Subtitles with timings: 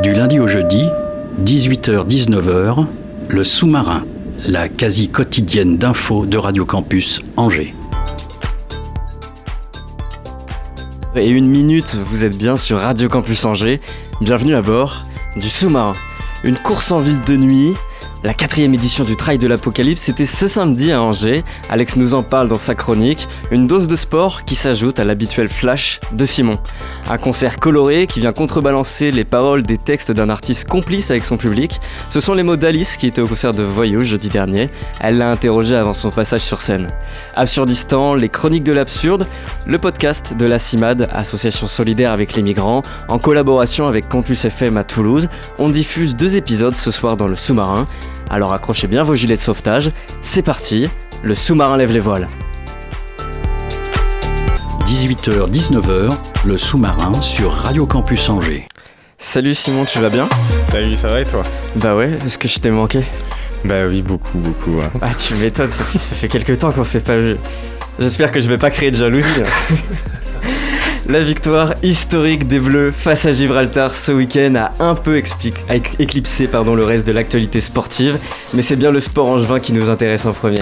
[0.00, 0.88] Du lundi au jeudi,
[1.44, 2.86] 18h-19h,
[3.30, 4.04] le sous-marin,
[4.46, 7.74] la quasi quotidienne d'infos de Radio Campus Angers.
[11.16, 13.80] Et une minute, vous êtes bien sur Radio Campus Angers.
[14.20, 15.02] Bienvenue à bord
[15.34, 15.94] du sous-marin.
[16.44, 17.72] Une course en ville de nuit.
[18.24, 21.44] La quatrième édition du Trail de l'Apocalypse, c'était ce samedi à Angers.
[21.70, 23.28] Alex nous en parle dans sa chronique.
[23.52, 26.58] Une dose de sport qui s'ajoute à l'habituel flash de Simon.
[27.08, 31.36] Un concert coloré qui vient contrebalancer les paroles des textes d'un artiste complice avec son
[31.36, 31.80] public.
[32.10, 34.68] Ce sont les mots d'Alice qui était au concert de Voyou jeudi dernier.
[34.98, 36.88] Elle l'a interrogé avant son passage sur scène.
[37.36, 39.28] Absurdistan, les chroniques de l'absurde,
[39.64, 44.76] le podcast de la CIMAD, association solidaire avec les migrants, en collaboration avec Campus FM
[44.76, 45.28] à Toulouse.
[45.60, 47.86] On diffuse deux épisodes ce soir dans le sous-marin.
[48.30, 49.90] Alors accrochez bien vos gilets de sauvetage.
[50.20, 50.88] C'est parti,
[51.22, 52.28] le sous-marin lève les voiles.
[54.86, 58.66] 18h-19h, le sous-marin sur Radio Campus Angers.
[59.18, 60.28] Salut Simon, tu vas bien?
[60.70, 61.42] Salut, ça va et toi?
[61.76, 63.04] Bah ouais, est-ce que je t'ai manqué?
[63.64, 64.78] Bah oui, beaucoup, beaucoup.
[64.78, 64.90] ouais.
[65.02, 67.36] Ah tu m'étonnes, ça fait, ça fait quelques temps qu'on s'est pas vu.
[67.98, 69.28] J'espère que je vais pas créer de jalousie.
[71.06, 75.16] La victoire historique des Bleus face à Gibraltar ce week-end a un peu
[75.98, 78.18] éclipsé le reste de l'actualité sportive,
[78.52, 80.60] mais c'est bien le sport angevin qui nous intéresse en premier.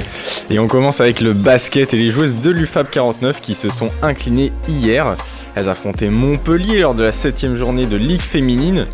[0.50, 3.88] Et on commence avec le basket et les joueuses de l'UFAB 49 qui se sont
[4.02, 5.16] inclinées hier.
[5.56, 8.86] Elles affrontaient Montpellier lors de la 7 journée de Ligue féminine.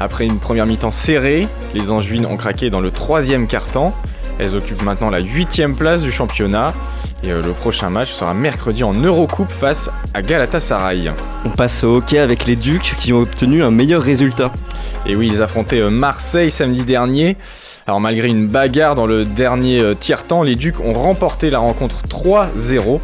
[0.00, 3.94] Après une première mi-temps serrée, les Angevines ont craqué dans le troisième quart-temps.
[4.38, 6.74] Elles occupent maintenant la 8 place du championnat.
[7.22, 11.10] Et euh, le prochain match sera mercredi en Eurocoupe face à Galatasaray.
[11.44, 14.52] On passe au hockey avec les Ducs qui ont obtenu un meilleur résultat.
[15.06, 17.36] Et oui, ils affrontaient euh, Marseille samedi dernier.
[17.86, 22.02] Alors malgré une bagarre dans le dernier euh, tiers-temps, les Ducs ont remporté la rencontre
[22.08, 23.00] 3-0.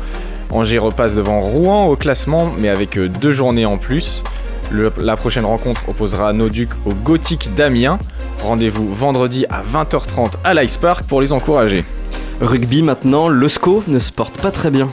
[0.50, 4.22] Angers repasse devant Rouen au classement, mais avec deux journées en plus.
[4.72, 7.98] Le- la prochaine rencontre opposera nos Ducs au Gothique d'Amiens.
[8.42, 11.84] Rendez-vous vendredi à 20h30 à l'Ice Park pour les encourager.
[12.40, 14.88] Rugby maintenant, le SCO ne se porte pas très bien.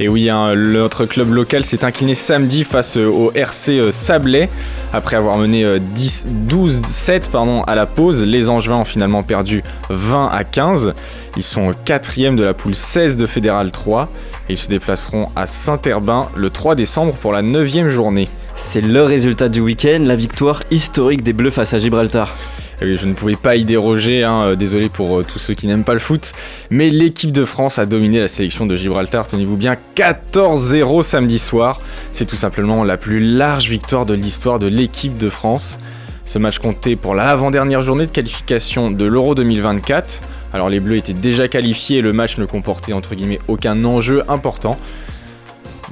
[0.00, 4.50] Et oui, hein, notre club local s'est incliné samedi face euh, au RC euh, Sablé.
[4.92, 9.62] Après avoir mené euh, 10 12-7 pardon, à la pause, les Angevins ont finalement perdu
[9.88, 10.92] 20 à 15.
[11.36, 14.08] Ils sont quatrième de la poule 16 de Fédéral 3
[14.48, 18.28] et ils se déplaceront à Saint-Herbin le 3 décembre pour la 9 journée.
[18.62, 22.36] C'est le résultat du week-end, la victoire historique des Bleus face à Gibraltar.
[22.80, 25.66] Oui, je ne pouvais pas y déroger, hein, euh, désolé pour euh, tous ceux qui
[25.66, 26.32] n'aiment pas le foot,
[26.70, 31.80] mais l'équipe de France a dominé la sélection de Gibraltar, tenez-vous bien, 14-0 samedi soir.
[32.12, 35.78] C'est tout simplement la plus large victoire de l'histoire de l'équipe de France.
[36.24, 40.20] Ce match comptait pour l'avant-dernière journée de qualification de l'Euro 2024.
[40.52, 44.22] Alors les Bleus étaient déjà qualifiés et le match ne comportait entre guillemets aucun enjeu
[44.28, 44.78] important.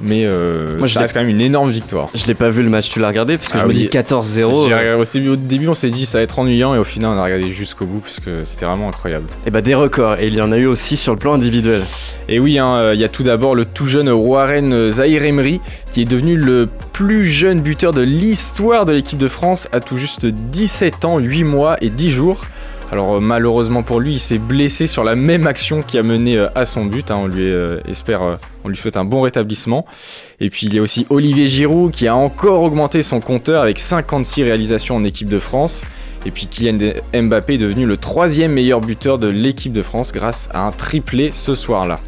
[0.01, 2.09] Mais euh, Moi, je ça reste quand même une énorme victoire.
[2.13, 3.87] Je l'ai pas vu le match, tu l'as regardé Parce que Ah je me dis
[3.87, 4.67] 14-0.
[4.67, 7.19] J'ai euh, Au début, on s'est dit ça va être ennuyant et au final, on
[7.19, 9.25] a regardé jusqu'au bout parce que c'était vraiment incroyable.
[9.45, 11.81] Et bah des records, et il y en a eu aussi sur le plan individuel.
[12.27, 15.61] Et oui, hein, euh, il y a tout d'abord le tout jeune Warren Zahir Emery
[15.91, 19.97] qui est devenu le plus jeune buteur de l'histoire de l'équipe de France à tout
[19.97, 22.45] juste 17 ans, 8 mois et 10 jours.
[22.91, 26.37] Alors euh, malheureusement pour lui, il s'est blessé sur la même action qui a mené
[26.37, 27.11] euh, à son but.
[27.11, 27.19] hein.
[27.21, 29.85] on lui euh, espère, on lui souhaite un bon rétablissement.
[30.39, 33.79] Et puis il y a aussi Olivier Giroud qui a encore augmenté son compteur avec
[33.79, 35.83] 56 réalisations en équipe de France.
[36.25, 40.49] Et puis Kylian Mbappé est devenu le troisième meilleur buteur de l'équipe de France grâce
[40.53, 41.99] à un triplé ce soir-là.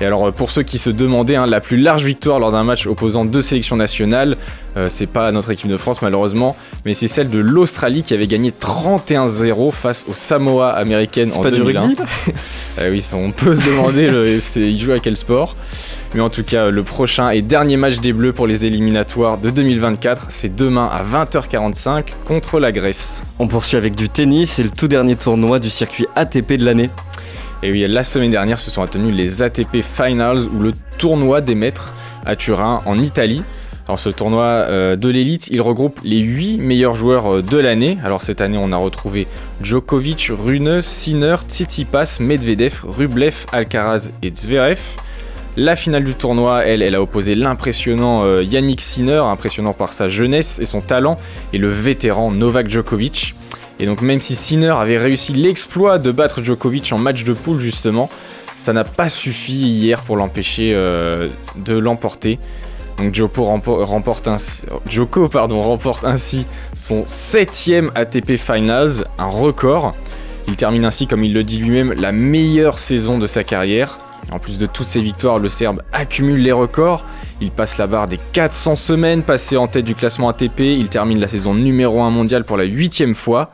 [0.00, 2.86] Et alors pour ceux qui se demandaient, hein, la plus large victoire lors d'un match
[2.86, 4.36] opposant deux sélections nationales,
[4.76, 8.26] euh, c'est pas notre équipe de France malheureusement, mais c'est celle de l'Australie qui avait
[8.26, 11.80] gagné 31-0 face aux Samoa américaines C'est en pas du 2001.
[11.80, 12.02] rugby
[12.78, 15.54] Euh, oui, on peut se demander, le, ils jouent à quel sport?
[16.14, 19.50] Mais en tout cas, le prochain et dernier match des Bleus pour les éliminatoires de
[19.50, 23.22] 2024, c'est demain à 20h45 contre la Grèce.
[23.38, 26.90] On poursuit avec du tennis, c'est le tout dernier tournoi du circuit ATP de l'année.
[27.64, 31.54] Et oui, la semaine dernière se sont tenus les ATP Finals ou le tournoi des
[31.54, 31.94] maîtres
[32.26, 33.42] à Turin en Italie.
[33.86, 37.96] Alors ce tournoi euh, de l'élite, il regroupe les 8 meilleurs joueurs euh, de l'année.
[38.04, 39.26] Alors cette année, on a retrouvé
[39.62, 44.80] Djokovic, Rune, Sinner, Tsitsipas, Medvedev, Rublev, Alcaraz et Zverev.
[45.56, 50.08] La finale du tournoi, elle, elle a opposé l'impressionnant euh, Yannick Sinner, impressionnant par sa
[50.08, 51.16] jeunesse et son talent,
[51.54, 53.34] et le vétéran Novak Djokovic.
[53.80, 57.60] Et donc même si Sinner avait réussi l'exploit de battre Djokovic en match de poule
[57.60, 58.08] justement,
[58.56, 62.38] ça n'a pas suffi hier pour l'empêcher euh, de l'emporter.
[62.98, 69.94] Donc Joko remporte, ainsi, Joko, pardon, remporte ainsi son septième ATP Finals, un record.
[70.46, 73.98] Il termine ainsi, comme il le dit lui-même, la meilleure saison de sa carrière.
[74.30, 77.04] En plus de toutes ses victoires, le Serbe accumule les records.
[77.40, 80.60] Il passe la barre des 400 semaines passées en tête du classement ATP.
[80.60, 83.50] Il termine la saison numéro 1 mondiale pour la huitième fois.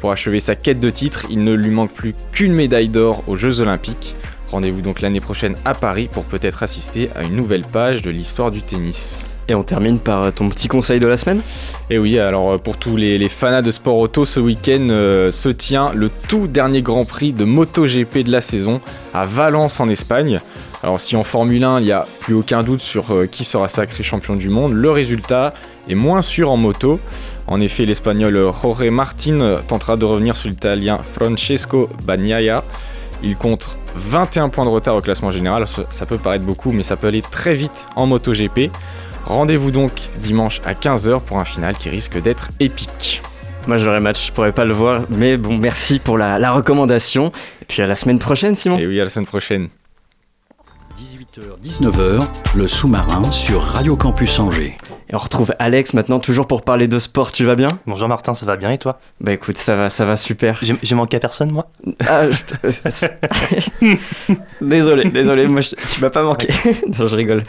[0.00, 3.36] Pour achever sa quête de titre, il ne lui manque plus qu'une médaille d'or aux
[3.36, 4.14] Jeux Olympiques.
[4.50, 8.50] Rendez-vous donc l'année prochaine à Paris pour peut-être assister à une nouvelle page de l'histoire
[8.50, 9.24] du tennis.
[9.46, 11.42] Et on termine par ton petit conseil de la semaine?
[11.90, 15.48] Et oui, alors pour tous les, les fans de sport auto, ce week-end euh, se
[15.48, 18.80] tient le tout dernier Grand Prix de MotoGP de la saison
[19.12, 20.40] à Valence en Espagne.
[20.82, 23.68] Alors si en Formule 1, il n'y a plus aucun doute sur euh, qui sera
[23.68, 25.52] sacré champion du monde, le résultat
[25.88, 27.00] est moins sûr en moto.
[27.50, 32.62] En effet, l'espagnol Jorge Martin tentera de revenir sur l'italien Francesco Bagnaia.
[33.24, 36.96] Il compte 21 points de retard au classement général, ça peut paraître beaucoup, mais ça
[36.96, 38.70] peut aller très vite en MotoGP.
[39.26, 43.20] Rendez-vous donc dimanche à 15h pour un final qui risque d'être épique.
[43.66, 47.32] Moi j'aurais match, je pourrais pas le voir, mais bon, merci pour la, la recommandation.
[47.62, 48.78] Et puis à la semaine prochaine, Simon.
[48.78, 49.68] Et oui, à la semaine prochaine.
[50.98, 52.26] 18h-19h,
[52.56, 54.76] le sous-marin sur Radio Campus Angers.
[55.12, 57.32] Et on retrouve Alex maintenant, toujours pour parler de sport.
[57.32, 57.66] Tu vas bien?
[57.84, 59.00] Bonjour Martin, ça va bien et toi?
[59.20, 60.60] Bah écoute, ça va, ça va super.
[60.62, 61.66] J'ai manqué à personne moi?
[62.06, 63.06] Ah, je-
[64.60, 66.46] désolé, désolé, moi je- tu m'as pas manqué.
[66.98, 67.42] non, je rigole.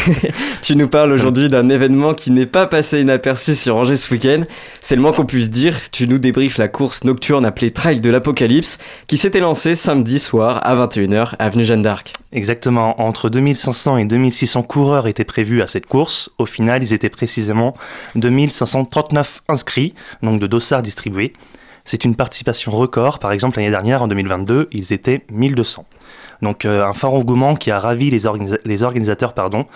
[0.62, 4.42] tu nous parles aujourd'hui d'un événement qui n'est pas passé inaperçu sur Angers ce week-end.
[4.82, 5.76] C'est le moins qu'on puisse dire.
[5.90, 8.76] Tu nous débriefes la course nocturne appelée Trail de l'Apocalypse
[9.06, 12.12] qui s'était lancée samedi soir à 21h, avenue Jeanne d'Arc.
[12.32, 16.28] Exactement, entre 2500 et 2600 coureurs étaient prévus à cette course.
[16.36, 17.74] Au final, ils étaient précisément
[18.16, 21.32] 2539 inscrits, donc de dossards distribués.
[21.84, 25.86] C'est une participation record, par exemple l'année dernière, en 2022, ils étaient 1200.
[26.42, 28.26] Donc euh, un fort engouement qui a ravi les
[28.82, 29.32] organisateurs.
[29.32, 29.66] Pardon.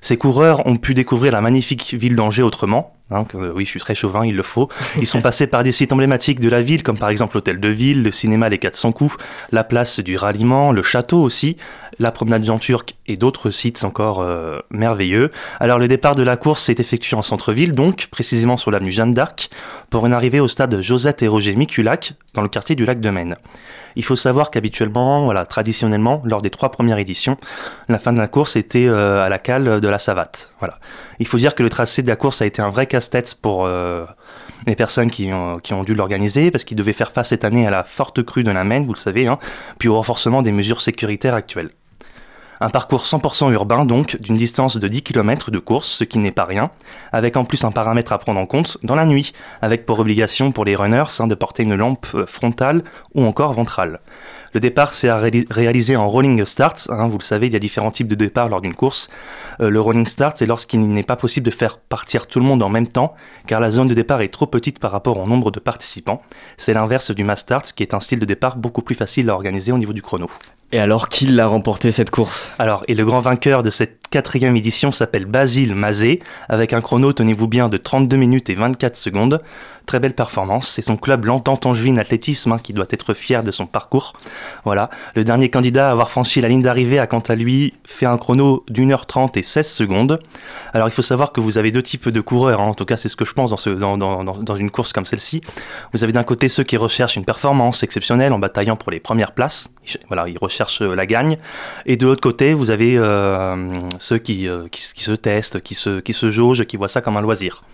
[0.00, 2.94] Ces coureurs ont pu découvrir la magnifique ville d'Angers autrement.
[3.10, 4.68] Hein, que- oui, je suis très chauvin, il le faut.
[4.98, 7.68] Ils sont passés par des sites emblématiques de la ville, comme par exemple l'hôtel de
[7.68, 9.16] ville, le cinéma Les 400 coups,
[9.52, 11.56] la place du ralliement, le château aussi,
[11.98, 15.30] la promenade Jean Turc et d'autres sites encore euh, merveilleux.
[15.60, 19.12] Alors le départ de la course s'est effectué en centre-ville, donc précisément sur l'avenue Jeanne
[19.12, 19.50] d'Arc,
[19.90, 23.10] pour une arrivée au stade Josette et Roger Miculac, dans le quartier du lac de
[23.10, 23.36] Maine.
[23.96, 27.36] Il faut savoir qu'habituellement, voilà, traditionnellement, lors des trois premières éditions,
[27.88, 30.52] la fin de la course était euh, à la cale de la Savate.
[30.60, 30.78] Voilà.
[31.20, 33.66] Il faut dire que le tracé de la course a été un vrai casse-tête pour
[33.66, 34.06] euh,
[34.66, 37.84] les personnes qui ont, dû l'organiser, parce qu'ils devaient faire face cette année à la
[37.84, 39.38] forte crue de la Maine, vous le savez, hein,
[39.78, 41.70] puis au renforcement des mesures sécuritaires actuelles.
[42.62, 46.30] Un parcours 100% urbain donc, d'une distance de 10 km de course, ce qui n'est
[46.30, 46.70] pas rien,
[47.12, 49.32] avec en plus un paramètre à prendre en compte dans la nuit,
[49.62, 52.82] avec pour obligation pour les runners hein, de porter une lampe euh, frontale
[53.14, 54.00] ou encore ventrale.
[54.52, 57.60] Le départ s'est réali- réalisé en rolling start, hein, vous le savez, il y a
[57.60, 59.08] différents types de départ lors d'une course.
[59.60, 62.62] Euh, le rolling start, c'est lorsqu'il n'est pas possible de faire partir tout le monde
[62.62, 63.14] en même temps,
[63.46, 66.22] car la zone de départ est trop petite par rapport au nombre de participants.
[66.56, 69.34] C'est l'inverse du mass start, qui est un style de départ beaucoup plus facile à
[69.34, 70.28] organiser au niveau du chrono.
[70.72, 72.52] Et alors, qui l'a remporté cette course?
[72.60, 77.12] Alors, et le grand vainqueur de cette quatrième édition s'appelle Basile Mazé, avec un chrono,
[77.12, 79.42] tenez-vous bien, de 32 minutes et 24 secondes.
[79.90, 80.68] Très belle performance.
[80.68, 84.12] C'est son club l'Entente Angevine Athlétisme hein, qui doit être fier de son parcours.
[84.64, 84.88] Voilà.
[85.16, 88.16] Le dernier candidat à avoir franchi la ligne d'arrivée a quant à lui fait un
[88.16, 90.20] chrono d'une heure 30 et 16 secondes.
[90.74, 92.60] Alors, il faut savoir que vous avez deux types de coureurs.
[92.60, 92.68] hein.
[92.68, 95.40] En tout cas, c'est ce que je pense dans, ce, dans, une course comme celle-ci.
[95.92, 99.32] Vous avez d'un côté ceux qui recherchent une performance exceptionnelle en bataillant pour les premières
[99.32, 99.70] places.
[100.06, 101.36] Voilà, ils recherchent euh, la gagne.
[101.84, 105.98] Et de l'autre côté, vous avez euh, ceux qui, euh, qui se testent, qui se,
[105.98, 107.64] qui se jaugent, qui voient ça comme un loisir.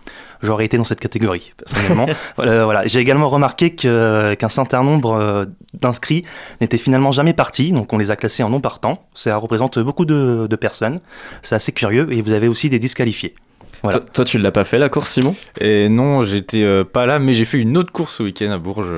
[0.43, 2.07] J'aurais été dans cette catégorie, personnellement.
[2.39, 2.83] Euh, voilà.
[2.87, 6.25] J'ai également remarqué que- qu'un certain nombre euh, d'inscrits
[6.61, 9.07] n'étaient finalement jamais partis, donc on les a classés en non partants.
[9.15, 10.99] Ça représente beaucoup de, de personnes.
[11.43, 12.09] C'est assez curieux.
[12.13, 13.35] Et vous avez aussi des disqualifiés.
[13.83, 13.99] Voilà.
[14.01, 15.35] Toi, toi, tu l'as pas fait la course, Simon?
[15.61, 18.59] Et non, j'étais euh, pas là, mais j'ai fait une autre course ce week-end à
[18.59, 18.93] Bourges.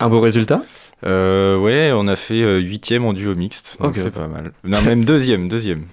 [0.00, 0.62] Un beau résultat?
[1.06, 4.00] Euh, ouais, on a fait euh, huitième en duo mixte, donc Ok.
[4.02, 4.52] c'est pas mal.
[4.64, 5.84] Non, même deuxième, deuxième.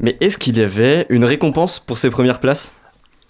[0.00, 2.72] Mais est-ce qu'il y avait une récompense pour ces premières places?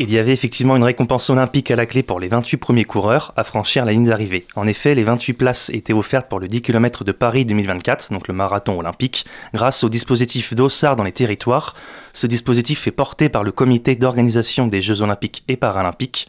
[0.01, 3.33] Il y avait effectivement une récompense olympique à la clé pour les 28 premiers coureurs
[3.37, 4.47] à franchir la ligne d'arrivée.
[4.55, 8.29] En effet, les 28 places étaient offertes pour le 10 km de Paris 2024, donc
[8.29, 11.75] le marathon olympique, grâce au dispositif d'OSAR dans les territoires.
[12.13, 16.29] Ce dispositif est porté par le comité d'organisation des Jeux olympiques et paralympiques.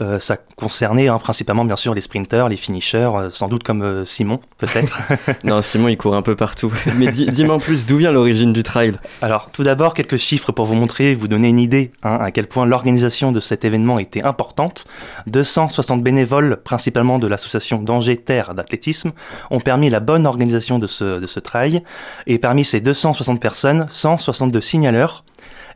[0.00, 3.82] Euh, ça concernait hein, principalement bien sûr les sprinters, les finishers, euh, sans doute comme
[3.82, 4.98] euh, Simon peut-être.
[5.44, 6.72] Non, Simon, il court un peu partout.
[6.96, 8.92] Mais dis- dis-moi en plus, d'où vient l'origine du trail?
[9.22, 12.46] Alors, tout d'abord, quelques chiffres pour vous montrer vous donner une idée hein, à quel
[12.46, 14.86] point l'organisation de cet événement était importante.
[15.26, 19.12] 260 bénévoles, principalement de l'association d'Angers Terre d'athlétisme,
[19.50, 21.82] ont permis la bonne organisation de ce, de ce trail.
[22.26, 25.24] Et parmi ces 260 personnes, 162 signaleurs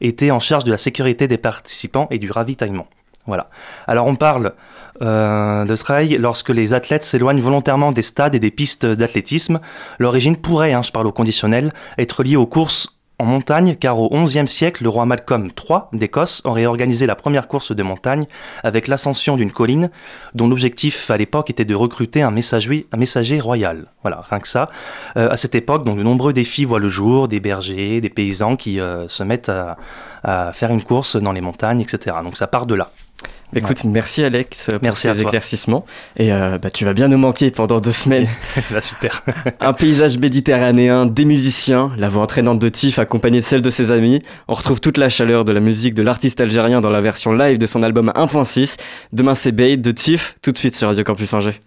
[0.00, 2.86] étaient en charge de la sécurité des participants et du ravitaillement.
[3.28, 3.48] Voilà.
[3.86, 4.54] Alors, on parle
[5.02, 9.60] euh, de trail lorsque les athlètes s'éloignent volontairement des stades et des pistes d'athlétisme.
[10.00, 14.08] L'origine pourrait, hein, je parle au conditionnel, être liée aux courses en montagne, car au
[14.24, 18.26] XIe siècle, le roi Malcolm III d'Écosse aurait organisé la première course de montagne
[18.62, 19.90] avec l'ascension d'une colline,
[20.34, 23.86] dont l'objectif à l'époque était de recruter un messager, royal.
[24.02, 24.70] Voilà, rien que ça.
[25.16, 28.56] Euh, à cette époque, donc, de nombreux défis voient le jour, des bergers, des paysans
[28.56, 29.50] qui euh, se mettent
[30.24, 32.16] à faire une course dans les montagnes, etc.
[32.22, 32.90] Donc ça part de là.
[33.54, 35.86] Écoute, merci Alex pour Merci ces éclaircissements.
[36.16, 38.26] Et euh, bah, tu vas bien nous manquer pendant deux semaines.
[38.70, 39.22] Là, super.
[39.60, 43.90] Un paysage méditerranéen, des musiciens, la voix entraînante de Tiff accompagnée de celle de ses
[43.90, 44.22] amis.
[44.48, 47.58] On retrouve toute la chaleur de la musique de l'artiste algérien dans la version live
[47.58, 48.76] de son album 1.6.
[49.12, 51.60] Demain c'est Bade de Tiff, tout de suite sur Radio Campus Angers.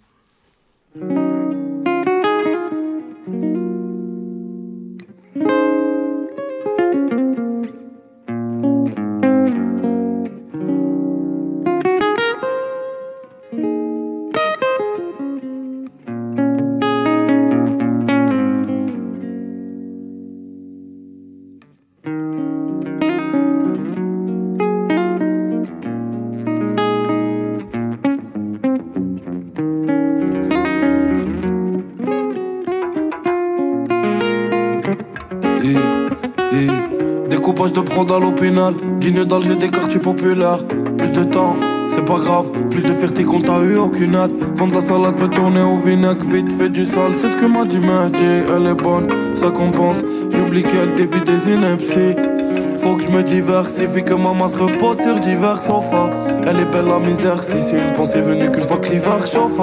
[38.06, 38.12] Prod
[39.32, 40.60] à des quartiers populaires.
[40.98, 41.56] Plus de temps,
[41.88, 44.32] c'est pas grave, plus de fierté qu'on t'a eu, aucune hâte.
[44.56, 47.66] Vendre la salade peut tourner au vinaigre, vite fait du sale, c'est ce que m'a
[47.66, 48.24] dit Mehdi,
[48.56, 50.04] elle est bonne, ça compense.
[50.32, 52.16] J'oublie qu'elle débite des inepties.
[52.80, 56.10] Faut que je me diversifie, que maman se repose sur divers sofas.
[56.48, 59.60] Elle est belle la misère, si c'est une pensée venue qu'une fois que l'hiver chauffe.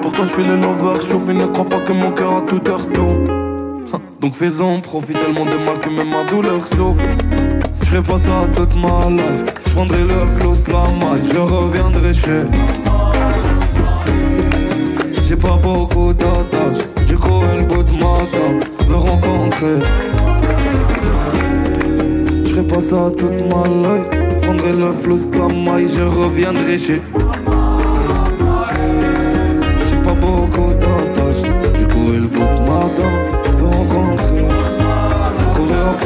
[0.00, 2.68] Pourtant je fais le lover, chauffe et ne crois pas que mon cœur à toute
[2.68, 2.86] heure.
[3.92, 7.04] Ha, Donc fais-en, profite tellement de mal que même ma douleur souffre.
[7.92, 9.44] Je ferai pas ça toute ma life.
[9.66, 12.44] Je prendrai le flow, la maille, je reviendrai chez.
[15.20, 19.80] J'ai pas beaucoup d'attaches, du coup elle bout de ma table, veut rencontrer.
[22.44, 24.06] Je ferai pas ça toute ma life.
[24.12, 27.02] Je prendrai le flow, la maille, je reviendrai chez.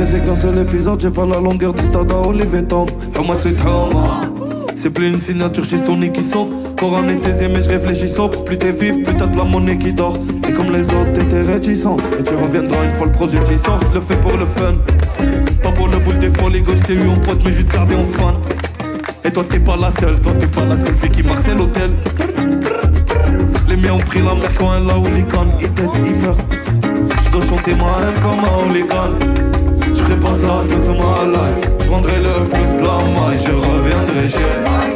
[0.04, 2.86] Qu'un seul épisode, j'ai pas la longueur du stade à Olivier Tom.
[3.26, 4.20] Moi c'est trauma.
[4.74, 6.52] C'est plus une signature chez Sony qui sauve.
[6.78, 8.44] Corps anesthésié, mais je réfléchis sobre.
[8.44, 10.16] Plus t'es vif, plus t'as de la monnaie qui dort.
[10.48, 11.86] Et comme les autres, t'étais réticent.
[12.18, 13.80] Et tu reviendras une fois le projet qui sort.
[13.88, 14.74] Je le fais pour le fun.
[15.62, 17.72] Pas pour le boule des folies, gauche t'ai eu en pote, mais je vais te
[17.72, 18.34] garder en fan.
[19.24, 21.90] Et toi t'es pas la seule, toi t'es pas la seule fille qui marche l'hôtel.
[23.68, 25.46] Les miens ont pris la mer quand elle a hooligan.
[25.60, 26.63] Ils t'aident, ils meurent.
[27.34, 29.18] Dois chanter haine comme un hooligan.
[29.92, 31.68] Je ferai pas ça toute ma life.
[31.80, 34.93] Je prendrai le flux de la maille, je reviendrai chez.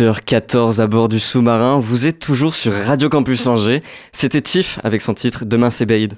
[0.00, 3.82] 18h14 à bord du sous-marin, vous êtes toujours sur Radio Campus Angers.
[4.12, 6.14] C'était Tiff avec son titre Demain c'est Bade.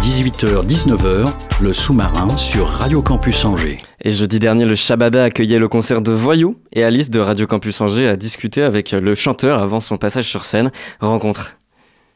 [0.00, 1.30] 18h-19h,
[1.60, 3.76] le sous-marin sur Radio Campus Angers.
[4.00, 7.82] Et jeudi dernier, le Shabada accueillait le concert de Voyou et Alice de Radio Campus
[7.82, 10.72] Angers a discuté avec le chanteur avant son passage sur scène.
[11.00, 11.58] Rencontre.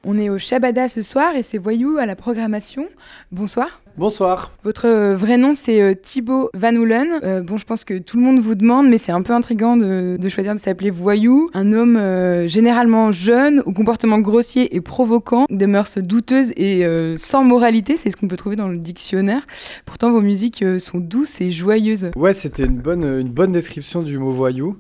[0.03, 2.87] On est au Shabada ce soir et c'est Voyou à la programmation.
[3.33, 3.83] Bonsoir.
[3.99, 4.53] Bonsoir.
[4.63, 7.19] Votre euh, vrai nom, c'est euh, Thibaut Van Houlen.
[7.25, 9.77] Euh, bon, je pense que tout le monde vous demande, mais c'est un peu intriguant
[9.77, 11.51] de, de choisir de s'appeler Voyou.
[11.53, 17.17] Un homme euh, généralement jeune, au comportement grossier et provoquant, des mœurs douteuses et euh,
[17.17, 19.45] sans moralité, c'est ce qu'on peut trouver dans le dictionnaire.
[19.85, 22.13] Pourtant, vos musiques sont douces et joyeuses.
[22.15, 24.77] Ouais, c'était une bonne, une bonne description du mot voyou.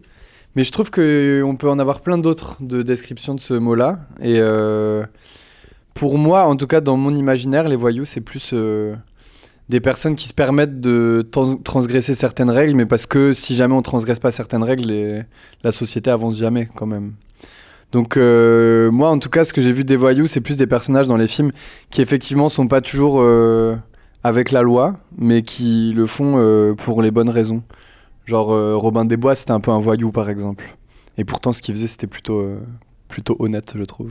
[0.54, 3.98] Mais je trouve qu'on peut en avoir plein d'autres de descriptions de ce mot-là.
[4.22, 4.38] Et
[5.98, 8.94] pour moi, en tout cas dans mon imaginaire, les voyous, c'est plus euh,
[9.68, 13.74] des personnes qui se permettent de trans- transgresser certaines règles, mais parce que si jamais
[13.74, 15.22] on transgresse pas certaines règles, les-
[15.64, 17.14] la société avance jamais quand même.
[17.90, 20.68] Donc euh, moi, en tout cas, ce que j'ai vu des voyous, c'est plus des
[20.68, 21.50] personnages dans les films
[21.90, 23.74] qui effectivement sont pas toujours euh,
[24.22, 27.62] avec la loi, mais qui le font pour les bonnes raisons.
[28.26, 30.76] Genre Robin des Bois, c'était un peu un voyou par exemple.
[31.16, 32.46] Et pourtant, ce qu'il faisait, c'était plutôt,
[33.08, 34.10] plutôt honnête, je trouve.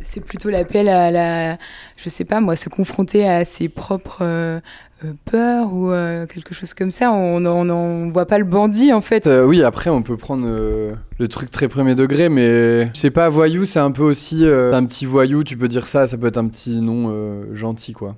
[0.00, 1.56] C'est plutôt l'appel à la,
[1.96, 4.60] je sais pas moi, se confronter à ses propres euh,
[5.04, 7.12] euh, peurs ou euh, quelque chose comme ça.
[7.12, 9.26] On n'en voit pas le bandit en fait.
[9.26, 13.28] Euh, oui, après, on peut prendre le truc très premier degré, mais je sais pas,
[13.28, 16.38] voyou, c'est un peu aussi un petit voyou, tu peux dire ça, ça peut être
[16.38, 18.16] un petit nom gentil, quoi.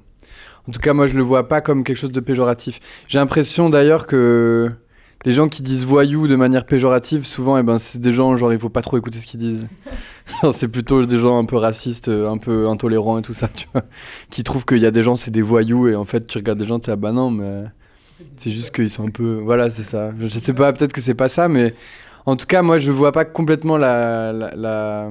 [0.68, 2.78] En tout cas, moi, je le vois pas comme quelque chose de péjoratif.
[3.06, 4.70] J'ai l'impression d'ailleurs que
[5.24, 8.52] les gens qui disent voyou de manière péjorative, souvent, eh ben, c'est des gens, genre,
[8.52, 9.66] il faut pas trop écouter ce qu'ils disent.
[10.52, 13.66] C'est plutôt des gens un peu racistes, euh, un peu intolérants et tout ça, tu
[13.72, 13.84] vois,
[14.30, 16.58] qui trouvent qu'il y a des gens, c'est des voyous, et en fait, tu regardes
[16.58, 17.64] des gens, tu es ah bah non, mais
[18.36, 19.40] c'est juste qu'ils sont un peu.
[19.42, 20.12] Voilà, c'est ça.
[20.20, 21.74] Je je sais pas, peut-être que c'est pas ça, mais
[22.26, 25.10] en tout cas, moi, je vois pas complètement la- la- la-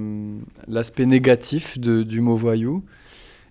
[0.67, 2.83] l'aspect négatif de- du mot voyou.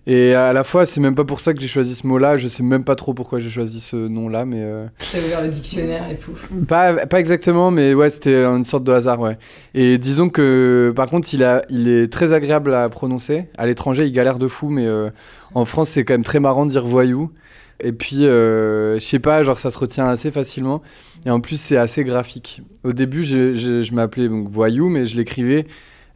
[0.09, 2.37] Et à la fois, c'est même pas pour ça que j'ai choisi ce mot-là.
[2.37, 4.61] Je sais même pas trop pourquoi j'ai choisi ce nom-là, mais.
[4.61, 6.47] euh, J'ai ouvert le dictionnaire et pouf.
[6.65, 9.37] pas, pas exactement, mais ouais, c'était une sorte de hasard, ouais.
[9.73, 13.49] Et disons que, par contre, il, a, il est très agréable à prononcer.
[13.57, 15.09] À l'étranger, il galère de fou, mais euh,
[15.53, 17.29] en France, c'est quand même très marrant de dire voyou.
[17.81, 20.81] Et puis, euh, je sais pas, genre, ça se retient assez facilement.
[21.25, 22.61] Et en plus, c'est assez graphique.
[22.85, 25.67] Au début, je m'appelais donc voyou, mais je l'écrivais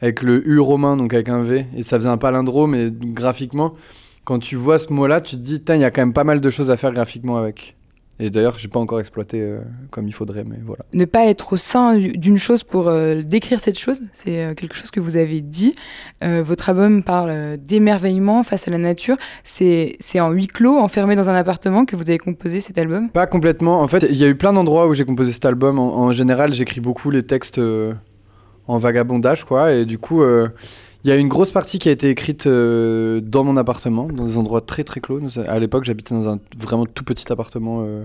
[0.02, 1.66] avec le U romain, donc avec un V.
[1.76, 3.76] Et ça faisait un palindrome, mais graphiquement,
[4.24, 6.42] quand tu vois ce mot-là, tu te dis, il y a quand même pas mal
[6.42, 7.76] de choses à faire graphiquement avec.
[8.20, 10.86] Et d'ailleurs, j'ai pas encore exploité euh, comme il faudrait, mais voilà.
[10.94, 14.54] Ne pas être au sein du- d'une chose pour euh, décrire cette chose, c'est euh,
[14.54, 15.74] quelque chose que vous avez dit.
[16.22, 19.18] Votre album parle d'émerveillement face à la nature.
[19.44, 23.10] C'est c'est en huis clos, enfermé dans un appartement, que vous avez composé cet album?
[23.10, 23.82] Pas complètement.
[23.82, 25.80] En fait, il y a eu plein d'endroits où j'ai composé cet album.
[25.80, 27.60] En, en général, j'écris beaucoup les textes
[28.72, 29.74] en vagabondage, quoi.
[29.74, 30.48] Et du coup, euh,
[31.04, 34.26] il y a une grosse partie qui a été écrite euh, dans mon appartement, dans
[34.26, 35.20] des endroits très très clos.
[35.48, 38.04] À l'époque, j'habitais dans un vraiment tout petit appartement euh,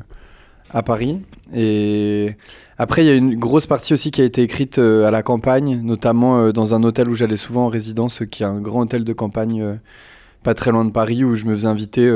[0.71, 1.21] à Paris.
[1.55, 2.35] Et
[2.79, 5.81] après, il y a une grosse partie aussi qui a été écrite à la campagne,
[5.83, 9.13] notamment dans un hôtel où j'allais souvent en résidence, qui est un grand hôtel de
[9.13, 9.79] campagne
[10.43, 12.13] pas très loin de Paris, où je me faisais inviter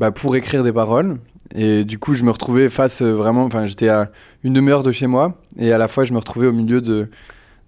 [0.00, 1.18] bah, pour écrire des paroles.
[1.54, 3.44] Et du coup, je me retrouvais face vraiment.
[3.44, 4.10] Enfin, j'étais à
[4.42, 7.08] une demi-heure de chez moi, et à la fois, je me retrouvais au milieu de,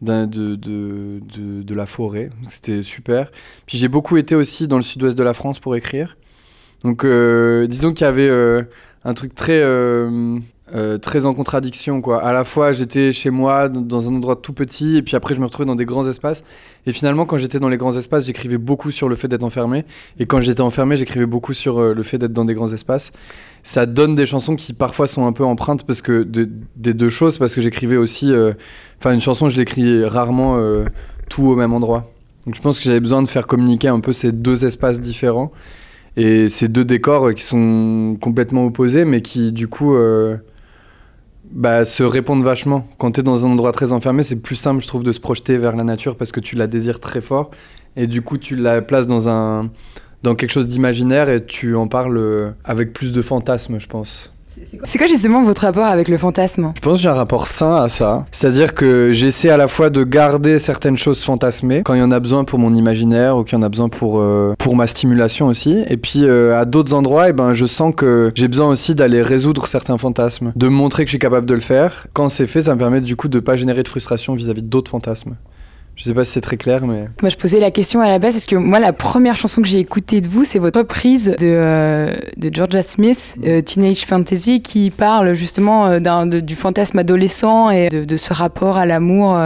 [0.01, 2.31] de, de, de, de la forêt.
[2.49, 3.31] C'était super.
[3.67, 6.17] Puis j'ai beaucoup été aussi dans le sud-ouest de la France pour écrire.
[6.83, 8.63] Donc, euh, disons qu'il y avait euh,
[9.05, 9.61] un truc très.
[9.63, 10.39] euh,
[10.75, 12.23] euh, très en contradiction quoi.
[12.23, 15.41] À la fois j'étais chez moi dans- un endroit tout petit et puis après je
[15.41, 16.45] me retrouvais dans des grands espaces
[16.87, 19.85] et finalement quand j'étais dans les grands espaces j'écrivais beaucoup sur le fait d'être enfermé
[20.19, 23.13] et quand j'étais enfermé j'écrivais beaucoup sur euh, le fait d'être dans des grands espaces.
[23.63, 27.11] Ça donne des chansons qui parfois sont un peu empreintes parce que de- des deux
[27.11, 28.53] choses parce que j'écrivais aussi euh,
[28.99, 30.59] enfin une chanson je l'écris rarement
[31.29, 32.11] tout au même endroit.
[32.47, 35.53] Donc je pense que j'avais besoin de faire communiquer un peu ces deux espaces différents
[36.17, 39.95] et ces deux décors qui sont complètement opposés mais qui du coup
[41.51, 42.87] bah, se répondent vachement.
[42.99, 45.21] Quand tu es dans un endroit très enfermé, c'est plus simple, je trouve, de se
[45.21, 47.51] projeter vers la nature parce que tu la désires très fort
[47.97, 49.71] et du coup tu la places dans un
[50.23, 54.33] dans quelque chose d'imaginaire et tu en parles euh, avec plus de fantasme, je pense.
[54.85, 56.73] C'est quoi justement votre rapport avec le fantasme?
[56.77, 58.27] Je pense que j'ai un rapport sain à ça.
[58.33, 62.11] C'est-à-dire que j'essaie à la fois de garder certaines choses fantasmées quand il y en
[62.11, 64.87] a besoin pour mon imaginaire ou qu'il y en a besoin pour, euh, pour ma
[64.87, 65.85] stimulation aussi.
[65.89, 69.23] Et puis euh, à d'autres endroits, eh ben, je sens que j'ai besoin aussi d'aller
[69.23, 72.07] résoudre certains fantasmes, de me montrer que je suis capable de le faire.
[72.13, 74.91] Quand c'est fait, ça me permet du coup de pas générer de frustration vis-à-vis d'autres
[74.91, 75.37] fantasmes.
[76.01, 77.09] Je sais pas si c'est très clair, mais...
[77.21, 79.69] Moi, je posais la question à la base parce que moi, la première chanson que
[79.69, 84.63] j'ai écoutée de vous, c'est votre reprise de, euh, de Georgia Smith, euh, Teenage Fantasy,
[84.63, 89.39] qui parle justement euh, du fantasme adolescent et de ce rapport à l'amour.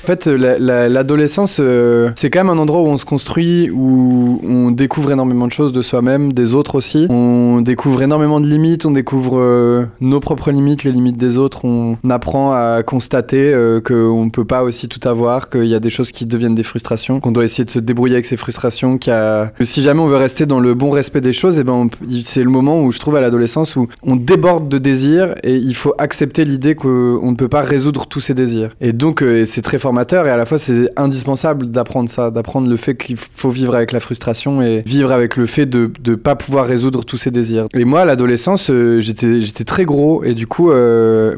[0.00, 0.04] Euh.
[0.04, 4.40] En fait, la- l'adolescence, euh, c'est quand même un endroit où on se construit, où
[4.44, 7.06] on découvre énormément de choses de soi-même, des autres aussi.
[7.10, 11.64] On découvre énormément de limites, on découvre euh, nos propres limites, les limites des autres.
[11.64, 15.80] On apprend à constater euh, qu'on ne peut pas aussi tout avoir, qu'il y a
[15.80, 18.98] des choses qui deviennent des frustrations, qu'on doit essayer de se débrouiller avec ces frustrations.
[18.98, 21.88] que si jamais on veut rester dans le bon respect des choses, et ben
[22.22, 25.74] c'est le moment où je trouve à l'adolescence où on déborde de désirs et il
[25.74, 28.70] faut accepter l'idée qu'on ne peut pas résoudre tous ces désirs.
[28.80, 29.78] Et donc euh, c'est très
[30.26, 33.92] et à la fois c'est indispensable d'apprendre ça, d'apprendre le fait qu'il faut vivre avec
[33.92, 37.66] la frustration et vivre avec le fait de ne pas pouvoir résoudre tous ces désirs.
[37.74, 41.34] Et moi à l'adolescence euh, j'étais très gros et du coup euh,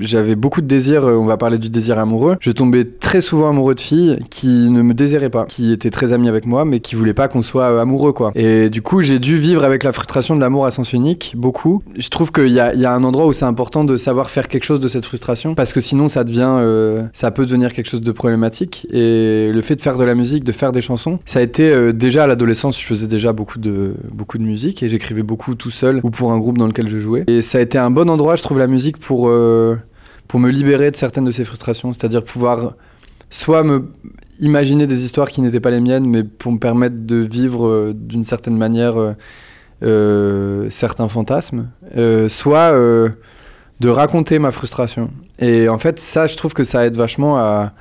[0.00, 2.36] j'avais beaucoup de désirs, euh, on va parler du désir amoureux.
[2.40, 6.12] Je tombais très souvent amoureux de filles qui ne me désiraient pas, qui étaient très
[6.12, 8.32] amies avec moi mais qui voulaient pas qu'on soit amoureux quoi.
[8.34, 11.82] Et du coup j'ai dû vivre avec la frustration de l'amour à sens unique, beaucoup.
[11.96, 14.80] Je trouve qu'il y a, un endroit où c'est important de savoir faire quelque chose
[14.80, 18.86] de cette frustration parce que sinon ça devient, ça peut devenir quelque chose de problématique.
[18.92, 21.70] Et le fait de faire de la musique, de faire des chansons, ça a été
[21.70, 25.54] euh, déjà à l'adolescence, je faisais déjà beaucoup de, beaucoup de musique et j'écrivais beaucoup
[25.54, 27.24] tout seul ou pour un groupe dans lequel je jouais.
[27.26, 29.76] Et ça a été un bon endroit, je trouve, la musique pour, euh,
[30.28, 32.74] pour me libérer de certaines de ces frustrations, c'est-à-dire pouvoir
[33.30, 33.84] soit me
[34.40, 37.92] imaginer des histoires qui n'étaient pas les miennes, mais pour me permettre de vivre euh,
[37.94, 38.96] d'une certaine manière
[40.68, 41.70] certains fantasmes,
[42.28, 42.74] soit
[43.80, 45.10] de raconter ma frustration.
[45.40, 47.72] Et en fait, ça, je trouve que ça aide vachement à,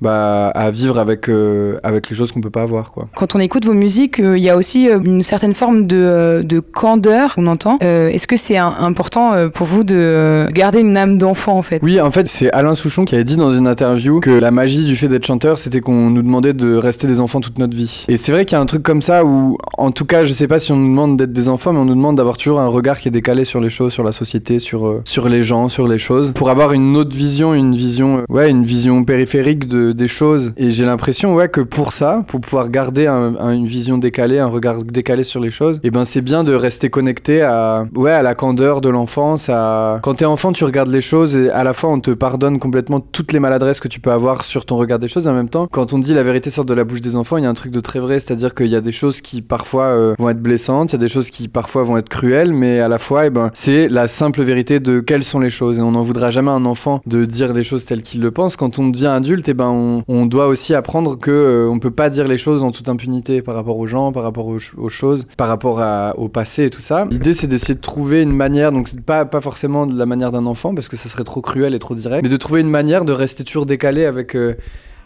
[0.00, 2.92] bah, à vivre avec, euh, avec les choses qu'on peut pas avoir.
[2.92, 3.08] Quoi.
[3.16, 5.96] Quand on écoute vos musiques, euh, il y a aussi euh, une certaine forme de,
[5.96, 7.78] euh, de candeur qu'on entend.
[7.82, 11.80] Euh, Est-ce que c'est important pour vous de garder une âme d'enfant en fait?
[11.82, 14.84] Oui, en fait, c'est Alain Souchon qui avait dit dans une interview que la magie
[14.84, 18.04] du fait d'être chanteur, c'était qu'on nous demandait de rester des enfants toute notre vie.
[18.08, 20.32] Et c'est vrai qu'il y a un truc comme ça où, en tout cas, je
[20.32, 22.60] sais pas si on nous demande d'être des enfants, mais on nous demande d'avoir toujours
[22.60, 25.68] un regard qui est décalé sur les choses, sur la société, sur, sur les gens,
[25.68, 29.89] sur les choses, pour avoir une autre vision, une vision, ouais, une vision périphérique de,
[29.92, 30.52] des choses.
[30.56, 34.38] Et j'ai l'impression, ouais, que pour ça, pour pouvoir garder un- un- une vision décalée,
[34.38, 38.10] un regard décalé sur les choses, et ben c'est bien de rester connecté à, ouais,
[38.12, 39.48] à la candeur de l'enfance.
[39.48, 39.98] À...
[40.02, 43.00] Quand t'es enfant, tu regardes les choses et à la fois on te pardonne complètement
[43.00, 45.26] toutes les maladresses que tu peux avoir sur ton regard des choses.
[45.26, 47.36] Et en même temps, quand on dit la vérité sort de la bouche des enfants,
[47.36, 49.42] il y a un truc de très vrai, c'est-à-dire qu'il y a des choses qui
[49.42, 52.52] parfois euh, vont être blessantes, il y a des choses qui parfois vont être cruelles,
[52.52, 55.78] mais à la fois, eh ben, c'est la simple vérité de quelles sont les choses.
[55.78, 58.30] Et on n'en voudra jamais à un enfant de dire des choses telles qu'il le
[58.30, 58.56] pense.
[58.56, 61.90] Quand on devient adulte, eh ben, on, on doit aussi apprendre que euh, on peut
[61.90, 64.74] pas dire les choses en toute impunité par rapport aux gens, par rapport aux, ch-
[64.76, 65.80] aux choses, par rapport
[66.18, 67.04] au passé et tout ça.
[67.10, 70.46] L'idée, c'est d'essayer de trouver une manière, donc pas, pas forcément de la manière d'un
[70.46, 73.04] enfant, parce que ça serait trop cruel et trop direct, mais de trouver une manière
[73.04, 74.54] de rester toujours décalé avec euh,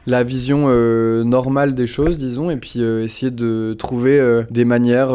[0.06, 4.64] la vision euh, normale des choses, disons, et puis euh, essayer de trouver euh, des
[4.64, 5.14] manières,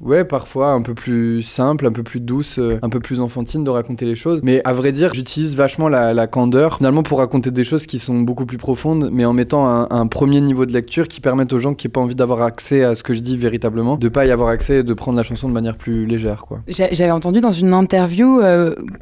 [0.00, 3.70] ouais, parfois un peu plus simples, un peu plus douces, un peu plus enfantines de
[3.70, 4.40] raconter les choses.
[4.42, 8.20] Mais à vrai dire, j'utilise vachement la, candeur, finalement, pour raconter des choses qui sont
[8.20, 11.74] beaucoup plus profondes, mais en mettant un, premier niveau de lecture qui permettent aux gens
[11.74, 14.30] qui n'ont pas envie d'avoir accès à ce que je dis véritablement, de pas y
[14.30, 16.60] avoir accès et de prendre la chanson de manière plus légère, quoi.
[16.68, 18.40] J'a- J'avais entendu dans une interview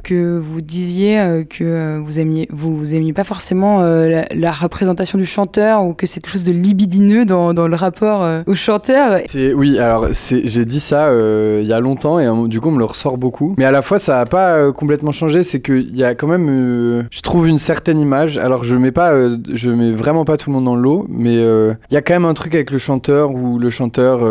[0.03, 2.83] que vous disiez que vous aimiez, vous
[3.13, 7.67] pas forcément la représentation du chanteur ou que c'est quelque chose de libidineux dans, dans
[7.67, 9.19] le rapport euh, au chanteur.
[9.55, 12.73] Oui, alors j'ai dit ça euh, il y a longtemps et euh, du coup on
[12.73, 13.55] me le ressort beaucoup.
[13.57, 16.27] Mais à la fois ça a pas complètement changé, c'est que il y a quand
[16.27, 18.37] même, je trouve une certaine image.
[18.37, 19.13] Alors je mets pas,
[19.53, 22.25] je mets vraiment pas tout le monde dans l'eau, mais il y a quand même
[22.25, 24.21] un truc avec le chanteur où le chanteur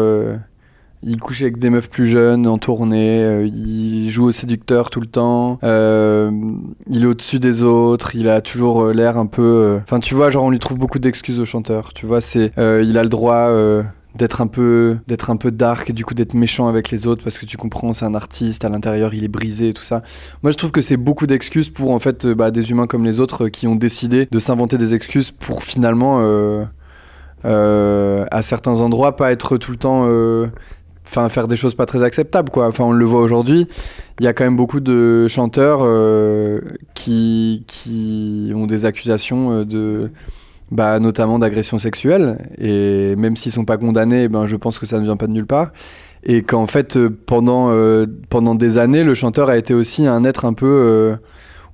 [1.04, 5.00] il couche avec des meufs plus jeunes en tournée, euh, il joue au séducteur tout
[5.00, 6.30] le temps, euh,
[6.88, 9.80] il est au-dessus des autres, il a toujours euh, l'air un peu...
[9.82, 12.52] Enfin tu vois, genre on lui trouve beaucoup d'excuses au chanteur, tu vois, c'est...
[12.56, 13.50] il a le droit...
[14.14, 17.24] d'être un peu d'être un peu dark et du coup d'être méchant avec les autres
[17.24, 20.02] parce que tu comprends c'est un artiste à l'intérieur il est brisé et tout ça.
[20.42, 23.20] Moi je trouve que c'est beaucoup d'excuses pour en fait bah, des humains comme les
[23.20, 26.20] autres qui ont décidé de s'inventer des excuses pour finalement
[27.42, 30.06] à certains endroits pas être tout le temps
[31.28, 32.66] faire des choses pas très acceptables quoi.
[32.68, 33.66] Enfin on le voit aujourd'hui.
[34.20, 36.60] Il y a quand même beaucoup de chanteurs euh,
[36.94, 40.10] qui qui ont des accusations euh, de
[40.70, 42.38] bah, notamment d'agression sexuelle.
[42.58, 45.32] Et même s'ils sont pas condamnés ben je pense que ça ne vient pas de
[45.32, 45.72] nulle part.
[46.24, 47.72] Et qu'en fait euh, pendant
[48.28, 51.16] pendant des années le chanteur a été aussi un être un peu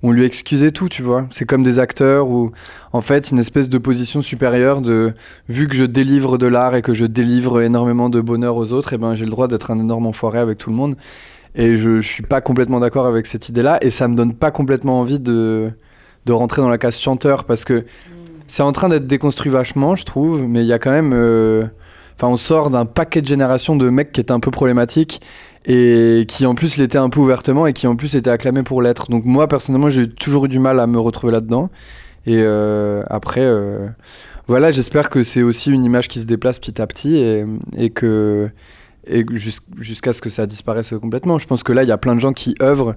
[0.03, 1.27] on lui excusait tout, tu vois.
[1.31, 2.53] C'est comme des acteurs où,
[2.93, 5.13] en fait, une espèce de position supérieure de,
[5.49, 8.93] vu que je délivre de l'art et que je délivre énormément de bonheur aux autres,
[8.93, 10.97] et ben j'ai le droit d'être un énorme enfoiré avec tout le monde.
[11.55, 14.51] Et je, je suis pas complètement d'accord avec cette idée-là, et ça me donne pas
[14.51, 15.71] complètement envie de,
[16.27, 17.85] de rentrer dans la case chanteur parce que
[18.47, 21.13] c'est en train d'être déconstruit vachement, je trouve, mais il y a quand même.
[21.13, 21.65] euh,
[22.21, 25.21] Enfin, on sort d'un paquet de générations de mecs qui étaient un peu problématiques
[25.69, 28.83] et qui en plus l'étaient un peu ouvertement et qui en plus étaient acclamés pour
[28.83, 29.11] l'être.
[29.11, 31.71] Donc moi personnellement j'ai toujours eu du mal à me retrouver là-dedans
[32.27, 33.87] Et euh, après, euh,
[34.49, 37.17] voilà, j'espère que c'est aussi une image qui se déplace petit à petit
[37.77, 38.51] et, que
[39.79, 41.39] jusqu'à ce que ça disparaisse complètement.
[41.39, 42.95] Je pense que là, il y a plein de gens qui œuvrent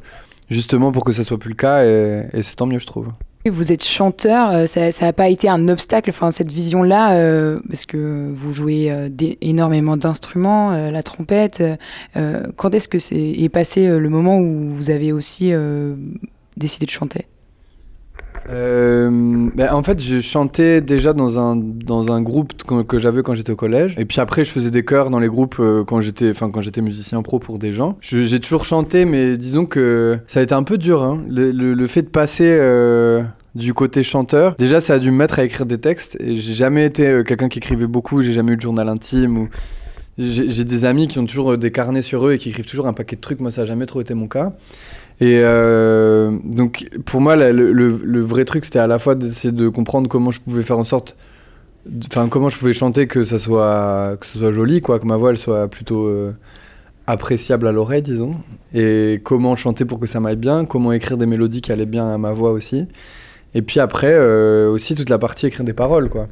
[0.49, 3.09] justement pour que ça soit plus le cas et c'est tant mieux, je trouve.
[3.49, 7.87] Vous êtes chanteur, euh, ça n'a pas été un obstacle, enfin cette vision-là, euh, parce
[7.87, 9.09] que vous jouez euh,
[9.41, 11.63] énormément d'instruments, euh, la trompette.
[12.55, 15.53] quand est-ce que c'est est passé le moment où vous avez aussi
[16.55, 17.25] décidé de chanter?
[18.49, 23.35] Euh, ben, en fait, je chantais déjà dans un, dans un groupe que, j'avais quand
[23.35, 23.95] j'étais au collège.
[23.97, 27.39] Et puis après, je faisais des chœurs dans les groupes euh, quand j'étais musicien pro
[27.39, 27.97] pour des gens.
[28.01, 31.03] J'ai toujours chanté, mais disons que ça a été un peu dur.
[31.03, 31.23] hein.
[31.29, 33.21] Le, fait de passer euh,
[33.55, 36.17] du côté chanteur, déjà, ça a dû me mettre à écrire des textes.
[36.19, 38.21] Et j'ai jamais été euh, quelqu'un qui écrivait beaucoup.
[38.21, 39.49] J'ai jamais eu de journal intime.
[40.17, 42.93] J'ai des amis qui ont toujours des carnets sur eux et qui écrivent toujours un
[42.93, 43.39] paquet de trucs.
[43.39, 44.53] Moi, ça n'a jamais trop été mon cas.
[45.21, 50.09] Et euh, donc, pour moi, le vrai truc, c'était à la fois d'essayer de comprendre
[50.09, 51.15] comment je pouvais faire en sorte.
[52.07, 55.17] Enfin, comment je pouvais chanter que ça soit, que ça soit joli, quoi, que ma
[55.17, 56.31] voix elle soit plutôt euh,
[57.05, 58.35] appréciable à l'oreille, disons.
[58.73, 62.11] Et comment chanter pour que ça m'aille bien, comment écrire des mélodies qui allaient bien
[62.11, 62.87] à ma voix aussi.
[63.53, 66.29] Et puis après, euh, aussi toute la partie écrire des paroles, quoi.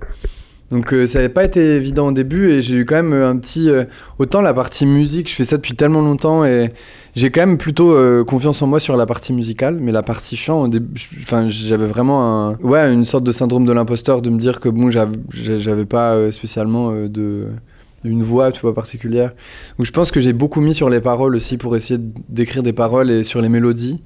[0.72, 3.30] Donc euh, ça n'avait pas été évident au début et j'ai eu quand même euh,
[3.30, 3.70] un petit...
[3.70, 3.86] euh,
[4.20, 6.72] autant la partie musique, je fais ça depuis tellement longtemps et
[7.16, 10.70] j'ai quand même plutôt confiance en moi sur la partie musicale, mais la partie chant,
[11.50, 14.92] j'avais vraiment un, ouais, une sorte de syndrome de l'imposteur de me dire que bon,
[14.92, 17.48] j'av- j'avais pas spécialement de
[18.06, 19.32] une voix tu vois particulière.
[19.78, 22.74] Donc je pense que j'ai beaucoup mis sur les paroles aussi pour essayer d'écrire des
[22.74, 24.02] paroles et sur les mélodies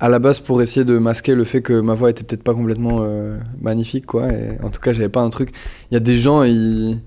[0.00, 2.54] à la base pour essayer de masquer le fait que ma voix était peut-être pas
[2.54, 5.50] complètement euh, magnifique quoi et en tout cas j'avais pas un truc
[5.90, 6.98] il y a des gens ils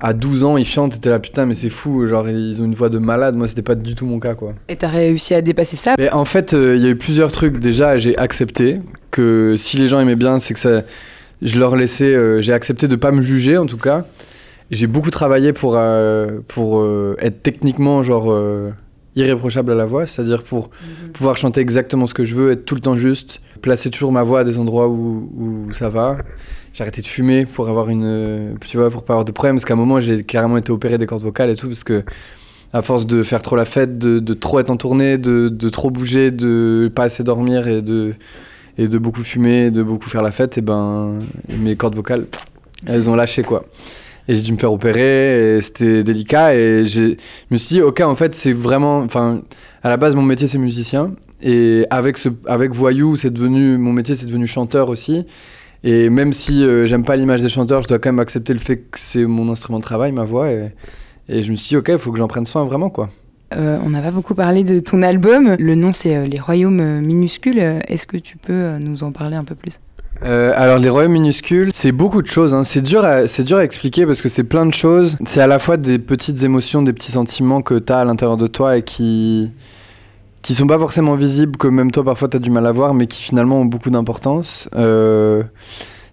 [0.00, 2.64] à 12 ans ils chantent et t'es là putain mais c'est fou genre ils ont
[2.64, 5.32] une voix de malade moi c'était pas du tout mon cas quoi Et t'as réussi
[5.34, 5.94] à dépasser ça?
[5.98, 7.58] Mais en fait, euh, il y a eu plusieurs trucs.
[7.58, 8.80] Déjà, j'ai accepté
[9.12, 10.82] que si les gens aimaient bien, c'est que ça,
[11.40, 12.12] je leur laissais.
[12.14, 14.04] euh, j'ai accepté de pas me juger en tout cas.
[14.70, 15.78] J'ai beaucoup travaillé pour
[16.48, 16.86] pour
[17.20, 18.34] être techniquement genre
[19.16, 20.70] irréprochable à la voix, c'est-à-dire pour
[21.12, 24.22] pouvoir chanter exactement ce que je veux, être tout le temps juste, placer toujours ma
[24.22, 26.18] voix à des endroits où, où ça va.
[26.72, 29.64] J'ai arrêté de fumer pour avoir une, tu vois, pour pas avoir de problème, parce
[29.64, 32.02] qu'à un moment j'ai carrément été opéré des cordes vocales et tout, parce que
[32.72, 35.68] à force de faire trop la fête, de, de trop être en tournée, de, de
[35.68, 38.14] trop bouger, de pas assez dormir et de,
[38.78, 41.20] et de beaucoup fumer, de beaucoup faire la fête, et ben
[41.56, 42.26] mes cordes vocales,
[42.86, 43.64] elles ont lâché quoi.
[44.28, 47.16] Et j'ai dû me faire opérer, c'était délicat, et je
[47.50, 48.98] me suis dit, ok, en fait, c'est vraiment.
[48.98, 49.42] Enfin,
[49.82, 53.76] à la base, mon métier, c'est musicien, et avec, ce, avec Voyou, c'est devenu.
[53.76, 55.26] Mon métier, c'est devenu chanteur aussi.
[55.82, 58.58] Et même si euh, j'aime pas l'image des chanteurs, je dois quand même accepter le
[58.58, 60.72] fait que c'est mon instrument de travail, ma voix, et,
[61.28, 63.10] je me suis dit, ok, il faut que j'en prenne soin vraiment, quoi.
[63.54, 65.56] Euh, on n'a pas beaucoup parlé de ton album.
[65.58, 67.58] Le nom, c'est euh, Les Royaumes minuscules.
[67.58, 69.78] Est-ce que tu peux euh, nous en parler un peu plus?
[70.22, 72.54] Euh, alors les royaumes minuscules, c'est beaucoup de choses.
[72.54, 72.64] hein.
[72.64, 75.16] C'est dur, à, c'est dur à expliquer parce que c'est plein de choses.
[75.26, 78.36] C'est à la fois des petites émotions, des petits sentiments que tu as à l'intérieur
[78.36, 79.52] de toi et qui
[80.42, 82.92] qui sont pas forcément visibles, que même toi parfois tu as du mal à voir,
[82.94, 84.68] mais qui finalement ont beaucoup d'importance.
[84.76, 85.42] Euh,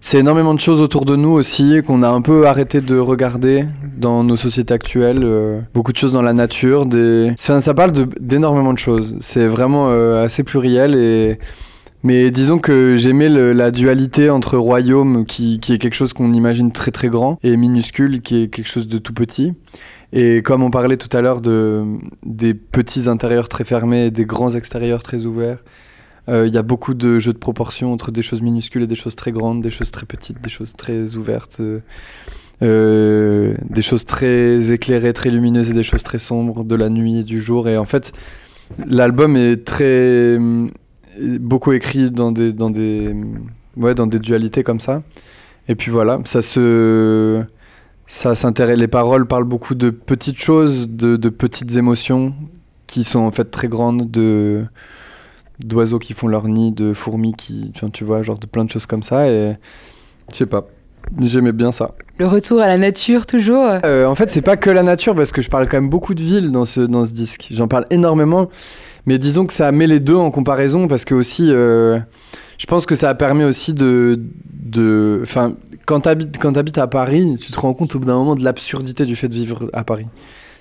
[0.00, 3.66] c'est énormément de choses autour de nous aussi qu'on a un peu arrêté de regarder
[3.96, 5.20] dans nos sociétés actuelles.
[5.22, 6.86] euh, beaucoup de choses dans la nature.
[6.86, 7.32] Des...
[7.36, 9.14] Ça, parle d'énormément de choses.
[9.20, 11.38] C'est vraiment assez pluriel et
[12.02, 16.72] mais disons que j'aimais la dualité entre royaume, qui, qui est quelque chose qu'on imagine
[16.72, 19.52] très très grand, et minuscule, qui est quelque chose de tout petit.
[20.12, 21.84] Et comme on parlait tout à l'heure de,
[22.24, 25.58] des petits intérieurs très fermés et des grands extérieurs très ouverts,
[26.28, 28.94] euh, il y a beaucoup de jeux de proportions entre des choses minuscules et des
[28.94, 31.80] choses très grandes, des choses très petites, des choses très ouvertes, euh,
[32.62, 37.20] euh, des choses très éclairées, très lumineuses et des choses très sombres, de la nuit
[37.20, 37.68] et du jour.
[37.68, 38.12] Et en fait,
[38.86, 40.38] l'album est très
[41.40, 43.14] beaucoup écrit dans des dans des
[43.76, 45.02] ouais dans des dualités comme ça.
[45.68, 47.42] Et puis voilà ça se
[48.06, 52.34] ça s'intéresse les paroles parlent beaucoup de petites choses de, de petites émotions
[52.86, 54.64] qui sont en fait très grandes de
[55.60, 58.86] d'oiseaux qui font leur nid de fourmis qui tu vois genre de plein de choses
[58.86, 59.28] comme ça.
[59.28, 59.56] Et
[60.30, 60.66] je sais pas
[61.20, 61.92] j'aimais bien ça.
[62.18, 63.66] Le retour à la nature, toujours?
[63.84, 66.14] Euh, en fait, c'est pas que la nature, parce que je parle quand même beaucoup
[66.14, 67.48] de villes dans ce, dans ce disque.
[67.52, 68.48] J'en parle énormément,
[69.06, 71.98] mais disons que ça met les deux en comparaison, parce que aussi, euh,
[72.58, 74.20] je pense que ça permet aussi de.
[75.86, 78.44] quand t'habites quand t'habites à Paris, tu te rends compte au bout d'un moment de
[78.44, 80.06] l'absurdité du fait de vivre à Paris.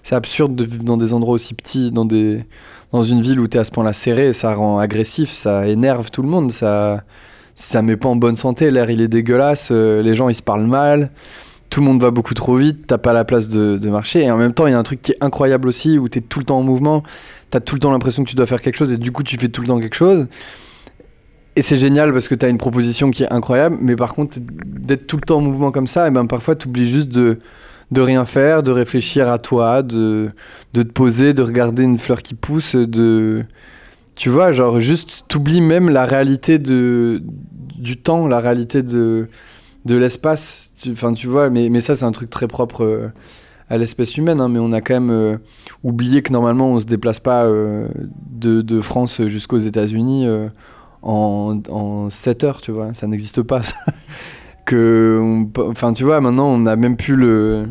[0.04, 2.43] C'est absurde de vivre dans des endroits aussi petits, dans, des,
[2.91, 6.23] dans une ville où t'es à ce point-là serré, ça rend agressif, ça énerve tout
[6.23, 7.04] le monde, ça,
[7.54, 10.41] ça met pas en bonne santé, l'air il est dégueulasse, euh, les gens ils se
[10.41, 11.12] parlent mal
[11.71, 14.23] tout le monde va beaucoup trop vite, t'as pas la place de, de marcher.
[14.23, 16.19] Et en même temps, il y a un truc qui est incroyable aussi, où t'es
[16.19, 17.01] tout le temps en mouvement,
[17.51, 19.37] t'as tout le temps l'impression que tu dois faire quelque chose, et du coup, tu
[19.37, 20.27] fais tout le temps quelque chose.
[21.55, 24.39] Et c'est génial parce que tu as une proposition qui est incroyable, mais par contre,
[24.39, 27.39] d'être tout le temps en mouvement comme ça, et ben parfois tu oublies juste de,
[27.91, 30.31] de rien faire, de réfléchir à toi, de,
[30.73, 33.43] de te poser, de regarder une fleur qui pousse, de.
[34.15, 37.21] Tu vois, genre juste, t'oublies même la réalité de,
[37.77, 39.27] du temps, la réalité de,
[39.85, 40.71] de l'espace.
[40.89, 43.07] Enfin, tu vois, mais, mais ça, c'est un truc très propre euh,
[43.71, 45.38] à l'espèce humaine, hein, mais on a quand même euh,
[45.81, 47.88] oublié que normalement, on se déplace pas euh,
[48.29, 50.49] de, France jusqu'aux États-Unis euh,
[51.01, 52.93] en, en 7 heures, tu vois.
[52.93, 53.75] Ça n'existe pas, ça.
[54.65, 57.65] que, enfin, tu vois, maintenant, on n'a même plus le,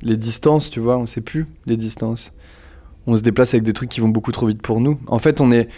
[0.00, 2.32] les distances, tu vois, on sait plus les distances.
[3.08, 5.00] On se déplace avec des trucs qui vont beaucoup trop vite pour nous.
[5.08, 5.68] En fait, on est,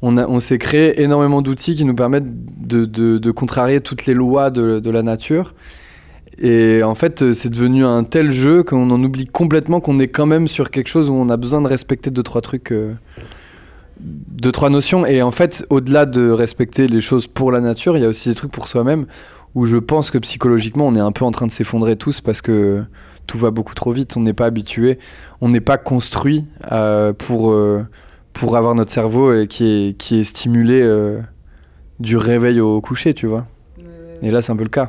[0.00, 5.02] on, s'est créé énormément d'outils qui nous permettent de, contrarier toutes les lois de la
[5.02, 5.52] nature.
[6.40, 10.08] Et en fait, euh, c'est devenu un tel jeu qu'on en oublie complètement qu'on est
[10.08, 12.94] quand même sur quelque chose où on a besoin de respecter deux trois trucs, euh,
[14.00, 15.04] deux trois notions.
[15.04, 18.30] Et en fait, au-delà de respecter les choses pour la nature, il y a aussi
[18.30, 19.06] des trucs pour soi-même
[19.54, 22.40] où je pense que psychologiquement, on est un peu en train de s'effondrer tous parce
[22.40, 22.84] que
[23.26, 24.16] tout va beaucoup trop vite.
[24.16, 24.98] On n'est pas habitué,
[25.42, 27.84] on n'est pas construit euh, pour euh,
[28.32, 30.88] pour avoir notre cerveau qui est qui est stimulé
[31.98, 33.44] du réveil au coucher, tu vois.
[34.22, 34.88] Et là, c'est un peu le cas.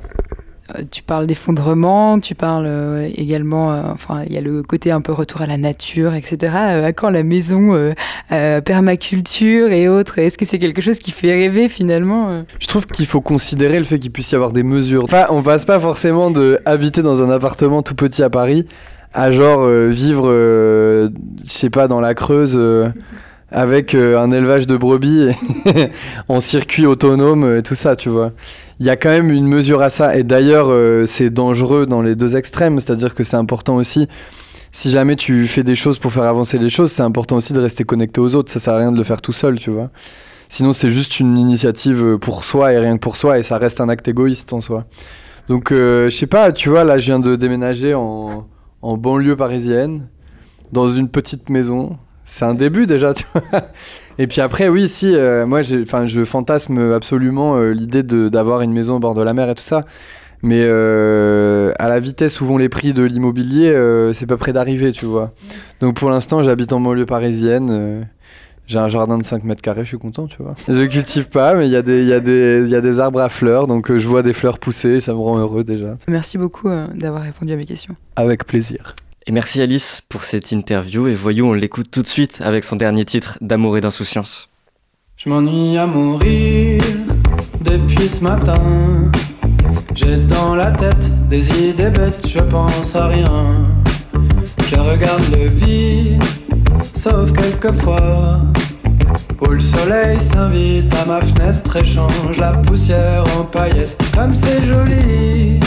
[0.76, 4.92] Euh, Tu parles d'effondrement, tu parles euh, également, euh, enfin, il y a le côté
[4.92, 6.54] un peu retour à la nature, etc.
[6.56, 7.94] À quand la maison
[8.30, 13.06] permaculture et autres Est-ce que c'est quelque chose qui fait rêver finalement Je trouve qu'il
[13.06, 15.08] faut considérer le fait qu'il puisse y avoir des mesures.
[15.08, 18.68] Pas, on passe pas forcément de habiter dans un appartement tout petit à Paris
[19.14, 21.10] à genre vivre, je
[21.46, 22.60] sais pas, dans la Creuse
[23.52, 25.30] avec un élevage de brebis
[26.30, 28.32] en circuit autonome et tout ça, tu vois.
[28.82, 30.18] Il y a quand même une mesure à ça.
[30.18, 32.80] Et d'ailleurs, euh, c'est dangereux dans les deux extrêmes.
[32.80, 34.08] C'est-à-dire que c'est important aussi.
[34.72, 37.60] Si jamais tu fais des choses pour faire avancer les choses, c'est important aussi de
[37.60, 38.52] rester connecté aux autres.
[38.52, 39.92] Ça sert à rien de le faire tout seul, tu vois.
[40.50, 43.82] Sinon, c'est juste une initiative pour soi et rien que pour soi, et ça reste
[43.82, 44.86] un acte égoïste en soi.
[45.48, 48.48] Donc, euh, je sais pas, tu vois, là, je viens de déménager en,
[48.82, 50.08] en banlieue parisienne,
[50.72, 52.00] dans une petite maison.
[52.24, 53.62] C'est un début déjà, tu vois.
[54.20, 58.72] Et puis après, oui, si, euh, moi, enfin, je fantasme absolument euh, l'idée d'avoir une
[58.74, 59.86] maison au bord de la mer et tout ça.
[60.44, 64.54] Mais euh, à la vitesse où vont les prix de l'immobilier, euh, c'est pas près
[64.54, 65.34] d'arriver, tu vois.
[65.82, 68.06] Donc pour l'instant, j'habite en banlieue parisienne.
[68.68, 70.56] j'ai un jardin de 5 mètres carrés, je suis content, tu vois.
[70.68, 73.30] Je cultive pas, mais il y, a des- il y, y a des arbres à
[73.30, 75.98] fleurs, donc je vois des fleurs pousser, ça me rend heureux déjà.
[76.08, 77.96] Merci beaucoup d'avoir répondu à mes questions.
[78.16, 78.96] Avec plaisir.
[79.28, 81.08] Et merci Alice pour cette interview.
[81.08, 84.50] Et voyons, on l'écoute tout de suite avec son dernier titre, D'amour et d'insouciance.
[85.16, 86.82] Je m'ennuie à mourir
[87.62, 88.56] depuis ce matin.
[89.94, 93.68] J'ai dans la tête des idées bêtes, je pense à rien.
[94.68, 96.24] Je regarde le vide,
[96.96, 98.42] sauf quelquefois.
[99.42, 103.98] Où le soleil s'invite à ma fenêtre et change la poussière en paillettes.
[104.16, 105.60] Comme c'est joli,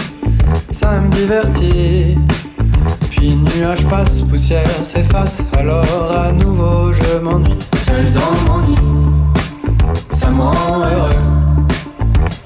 [0.72, 2.16] ça me divertit.
[3.24, 7.58] Puis nuage passe, poussière s'efface, alors à nouveau je m'ennuie.
[7.78, 8.76] Seul dans mon nid,
[10.12, 11.64] ça me rend heureux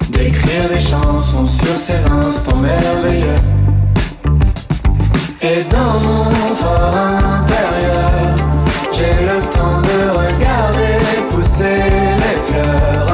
[0.09, 3.35] d'écrire des chansons sur ces instants merveilleux.
[5.41, 8.35] Et dans mon fort intérieur,
[8.93, 11.83] j'ai le temps de regarder pousser
[12.15, 13.08] les fleurs.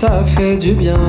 [0.00, 1.04] Ça fait du bien.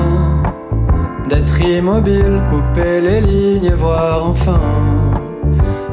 [1.30, 4.60] D'être immobile, couper les lignes et voir enfin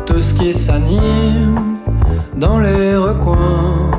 [0.04, 1.76] tout ce qui s'anime
[2.34, 3.92] dans les recoins.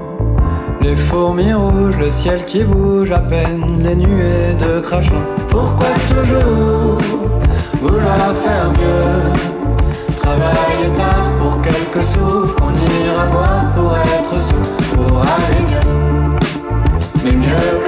[0.82, 5.24] Les fourmis rouges, le ciel qui bouge à peine, les nuées de crachin.
[5.48, 6.98] Pourquoi toujours
[7.82, 9.32] vouloir faire mieux?
[10.18, 12.74] Travailler tard pour quelques sous, on
[13.06, 15.90] ira boire pour être sous, pour aller mieux.
[17.24, 17.79] Mais mieux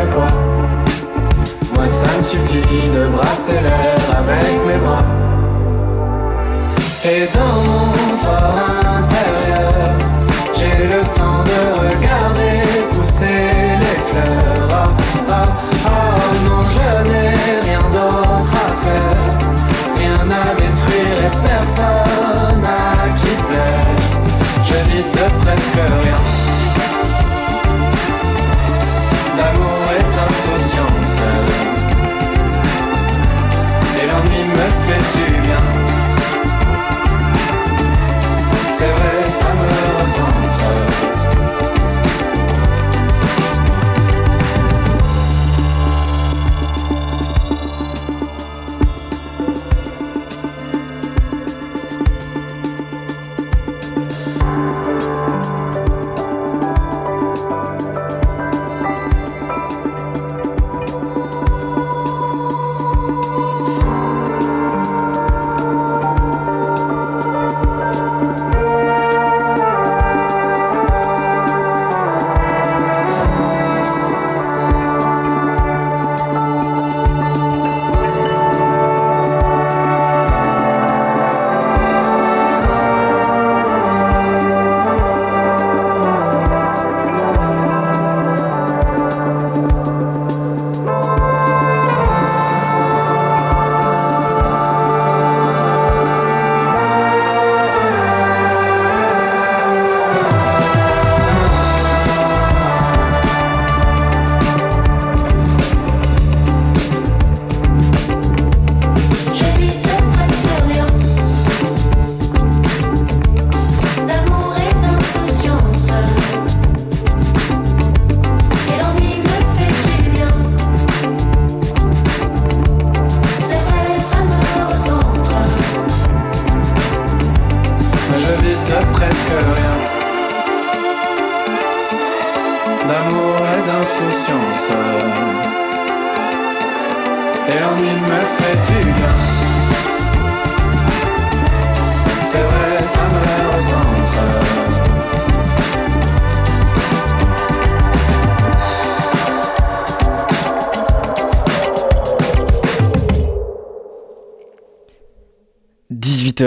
[1.88, 5.04] Ça me suffit de brasser l'air avec mes bras.
[7.04, 7.71] Et dans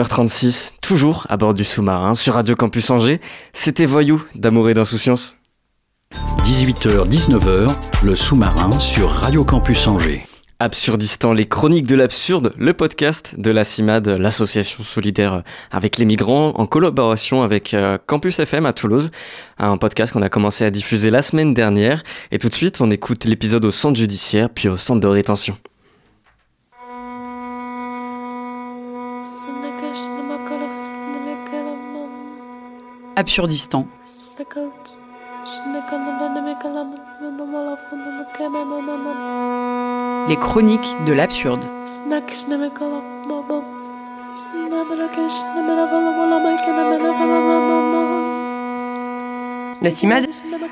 [0.04, 3.20] 18h36, toujours à bord du sous-marin sur Radio Campus Angers.
[3.52, 5.34] C'était Voyou d'amour et d'insouciance.
[6.44, 10.26] 18h-19h, le sous-marin sur Radio Campus Angers.
[10.60, 16.52] Absurdistan, les chroniques de l'absurde, le podcast de la CIMAD, l'association solidaire avec les migrants,
[16.56, 19.10] en collaboration avec euh, Campus FM à Toulouse,
[19.58, 22.02] un podcast qu'on a commencé à diffuser la semaine dernière.
[22.30, 25.56] Et tout de suite, on écoute l'épisode au centre judiciaire, puis au centre de rétention.
[33.16, 33.86] Absurdistan.
[40.28, 41.60] Les chroniques de l'absurde.
[49.82, 50.28] La CIMAD,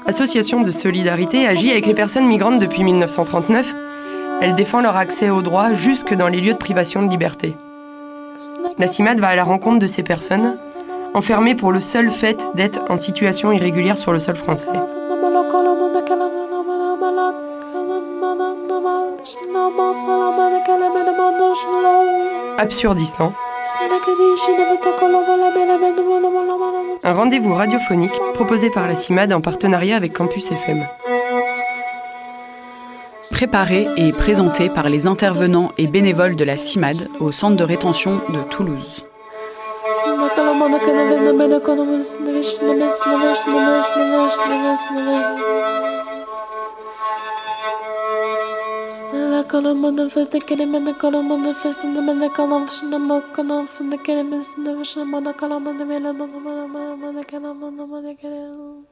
[0.07, 3.74] association de solidarité, agit avec les personnes migrantes depuis 1939.
[4.40, 7.55] Elle défend leur accès aux droits jusque dans les lieux de privation de liberté.
[8.78, 10.57] La CIMAD va à la rencontre de ces personnes,
[11.15, 14.69] enfermées pour le seul fait d'être en situation irrégulière sur le sol français.
[22.59, 23.33] Absurdistan.
[27.05, 30.87] Un rendez-vous radiophonique proposé par la CIMAD en partenariat avec Campus FM.
[33.31, 38.21] Préparé et présenté par les intervenants et bénévoles de la CIMAD au centre de rétention
[38.29, 39.05] de Toulouse.
[39.95, 45.40] Sınıf bakalım ona kanalına ben ekonominin sınıf sınıf sınıf sınıf sınıf sınıf sınıf
[48.90, 55.12] Sınıf bakalım ona fıtı kelimenin kalamını fısını mene kalam fışını bakalım fındı kelimenin sınıf sınıf
[55.12, 58.91] bana kalamını bana bana bana bana kalamını bana kalamını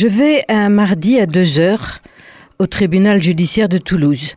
[0.00, 1.98] Je vais un mardi à 2 heures
[2.60, 4.36] au tribunal judiciaire de Toulouse,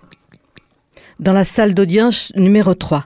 [1.20, 3.05] dans la salle d'audience numéro 3.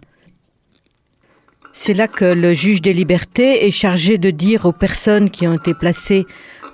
[1.74, 5.54] C'est là que le juge des libertés est chargé de dire aux personnes qui ont
[5.54, 6.26] été placées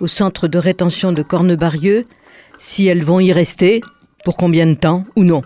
[0.02, 2.06] au centre de rétention de Cornebarieux
[2.60, 3.82] si elles vont y rester,
[4.24, 5.42] pour combien de temps ou non.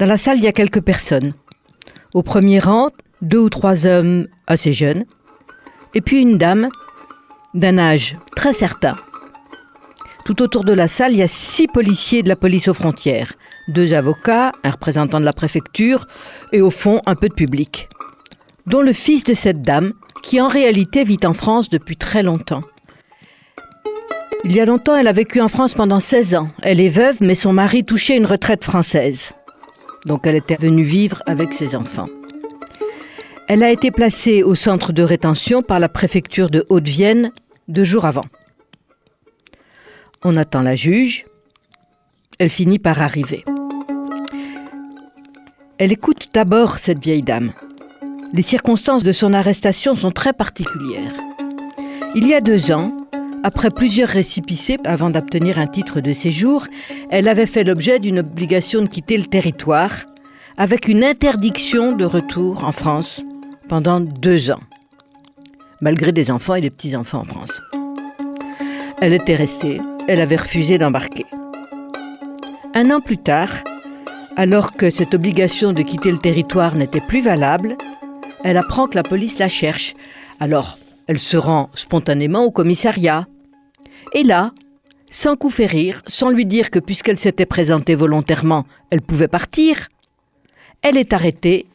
[0.00, 1.32] Dans la salle, il y a quelques personnes.
[2.12, 2.90] Au premier rang,
[3.22, 5.04] deux ou trois hommes assez jeunes,
[5.94, 6.70] et puis une dame
[7.58, 8.96] d'un âge très certain.
[10.24, 13.32] Tout autour de la salle, il y a six policiers de la police aux frontières,
[13.68, 16.06] deux avocats, un représentant de la préfecture
[16.52, 17.88] et au fond un peu de public,
[18.66, 19.92] dont le fils de cette dame,
[20.22, 22.62] qui en réalité vit en France depuis très longtemps.
[24.44, 26.48] Il y a longtemps, elle a vécu en France pendant 16 ans.
[26.62, 29.32] Elle est veuve, mais son mari touchait une retraite française.
[30.06, 32.08] Donc elle était venue vivre avec ses enfants.
[33.48, 37.32] Elle a été placée au centre de rétention par la préfecture de Haute-Vienne
[37.68, 38.24] deux jours avant.
[40.24, 41.24] On attend la juge.
[42.38, 43.44] Elle finit par arriver.
[45.78, 47.52] Elle écoute d'abord cette vieille dame.
[48.32, 51.14] Les circonstances de son arrestation sont très particulières.
[52.14, 52.92] Il y a deux ans,
[53.44, 56.66] après plusieurs récipicés avant d'obtenir un titre de séjour,
[57.10, 59.92] elle avait fait l'objet d'une obligation de quitter le territoire
[60.56, 63.22] avec une interdiction de retour en France
[63.68, 64.60] pendant deux ans,
[65.80, 67.60] malgré des enfants et des petits-enfants en France.
[69.00, 71.26] Elle était restée, elle avait refusé d'embarquer.
[72.74, 73.50] Un an plus tard,
[74.36, 77.76] alors que cette obligation de quitter le territoire n'était plus valable,
[78.44, 79.94] elle apprend que la police la cherche.
[80.40, 83.26] Alors, elle se rend spontanément au commissariat.
[84.14, 84.52] Et là,
[85.10, 89.88] sans coup férir, sans lui dire que puisqu'elle s'était présentée volontairement, elle pouvait partir,
[90.82, 91.66] elle est arrêtée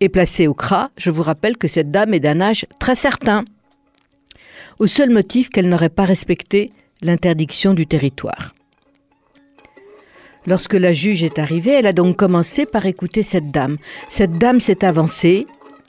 [0.00, 0.90] et placée au CRA.
[0.96, 3.44] Je vous rappelle que cette dame est d'un âge très certain,
[4.78, 6.72] au seul motif qu'elle n'aurait pas respecté
[7.02, 8.52] l'interdiction du territoire.
[10.46, 13.76] Lorsque la juge est arrivée, elle a donc commencé par écouter cette dame.
[14.08, 15.46] Cette dame s'est avancée,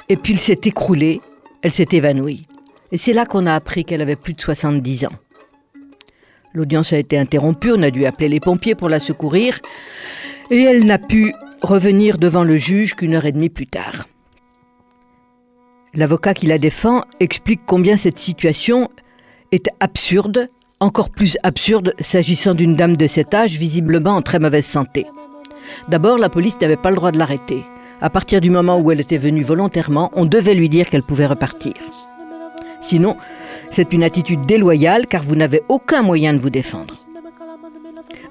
[0.10, 1.22] et puis elle s'est écroulée,
[1.62, 2.42] elle s'est évanouie.
[2.92, 5.16] Et c'est là qu'on a appris qu'elle avait plus de 70 ans.
[6.54, 9.60] L'audience a été interrompue, on a dû appeler les pompiers pour la secourir,
[10.52, 14.06] et elle n'a pu revenir devant le juge qu'une heure et demie plus tard.
[15.94, 18.90] L'avocat qui la défend explique combien cette situation
[19.52, 20.48] est absurde,
[20.80, 25.08] encore plus absurde s'agissant d'une dame de cet âge visiblement en très mauvaise santé.
[25.88, 27.64] D'abord, la police n'avait pas le droit de l'arrêter.
[28.02, 31.26] À partir du moment où elle était venue volontairement, on devait lui dire qu'elle pouvait
[31.26, 31.74] repartir.
[32.82, 33.18] Sinon,
[33.70, 36.96] c'est une attitude déloyale car vous n'avez aucun moyen de vous défendre.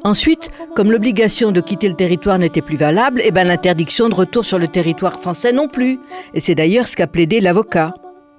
[0.04, 4.44] Ensuite, comme l'obligation de quitter le territoire n'était plus valable, eh ben l'interdiction de retour
[4.44, 5.98] sur le territoire français non plus.
[6.34, 7.94] Et c'est d'ailleurs ce qu'a plaidé l'avocat.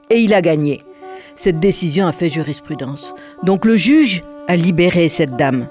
[0.10, 0.84] Et il a gagné.
[1.36, 3.14] Cette décision a fait jurisprudence.
[3.43, 5.68] Donc le juge a libéré cette dame.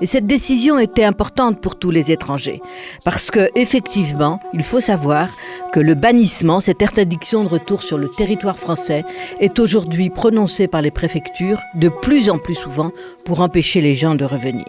[0.00, 2.62] Et cette décision était importante pour tous les étrangers,
[3.04, 5.28] parce que effectivement, il faut savoir
[5.72, 9.04] que le bannissement, cette interdiction de retour sur le territoire français,
[9.40, 12.92] est aujourd'hui prononcée par les préfectures de plus en plus souvent
[13.24, 14.66] pour empêcher les gens de revenir.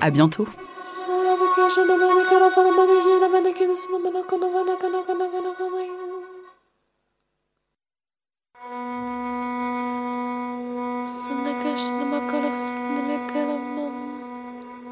[0.00, 0.46] À bientôt.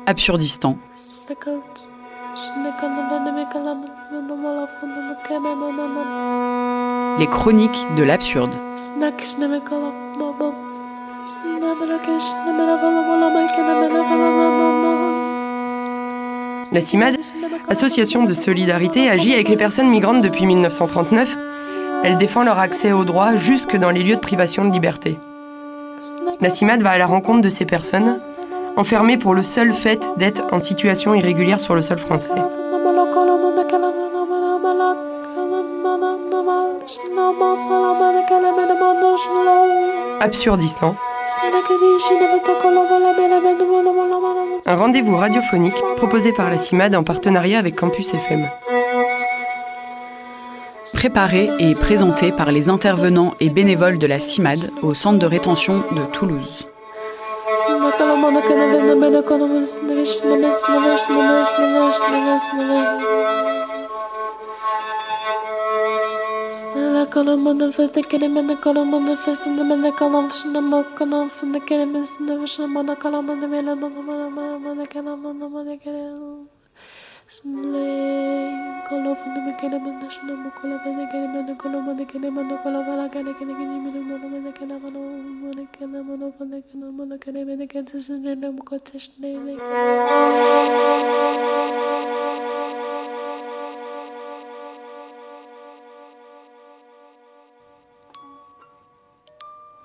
[0.06, 0.76] Absurdistan.
[7.18, 8.52] Les chroniques de l'absurde.
[16.72, 17.18] La CIMAD,
[17.68, 21.36] association de solidarité, agit avec les personnes migrantes depuis 1939.
[22.04, 25.18] Elle défend leur accès aux droits jusque dans les lieux de privation de liberté.
[26.40, 28.20] La CIMAD va à la rencontre de ces personnes,
[28.76, 32.30] enfermées pour le seul fait d'être en situation irrégulière sur le sol français.
[40.20, 40.96] Absurdistan.
[44.66, 48.48] Un rendez-vous radiophonique proposé par la CIMAD en partenariat avec Campus FM.
[50.94, 55.82] Préparé et présenté par les intervenants et bénévoles de la CIMAD au centre de rétention
[55.92, 56.66] de Toulouse.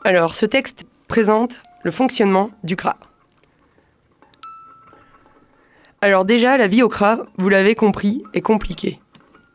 [0.04, 2.98] Alors, ce texte présente le fonctionnement du CRA.
[6.08, 9.02] Alors déjà, la vie au CRA, vous l'avez compris, est compliquée.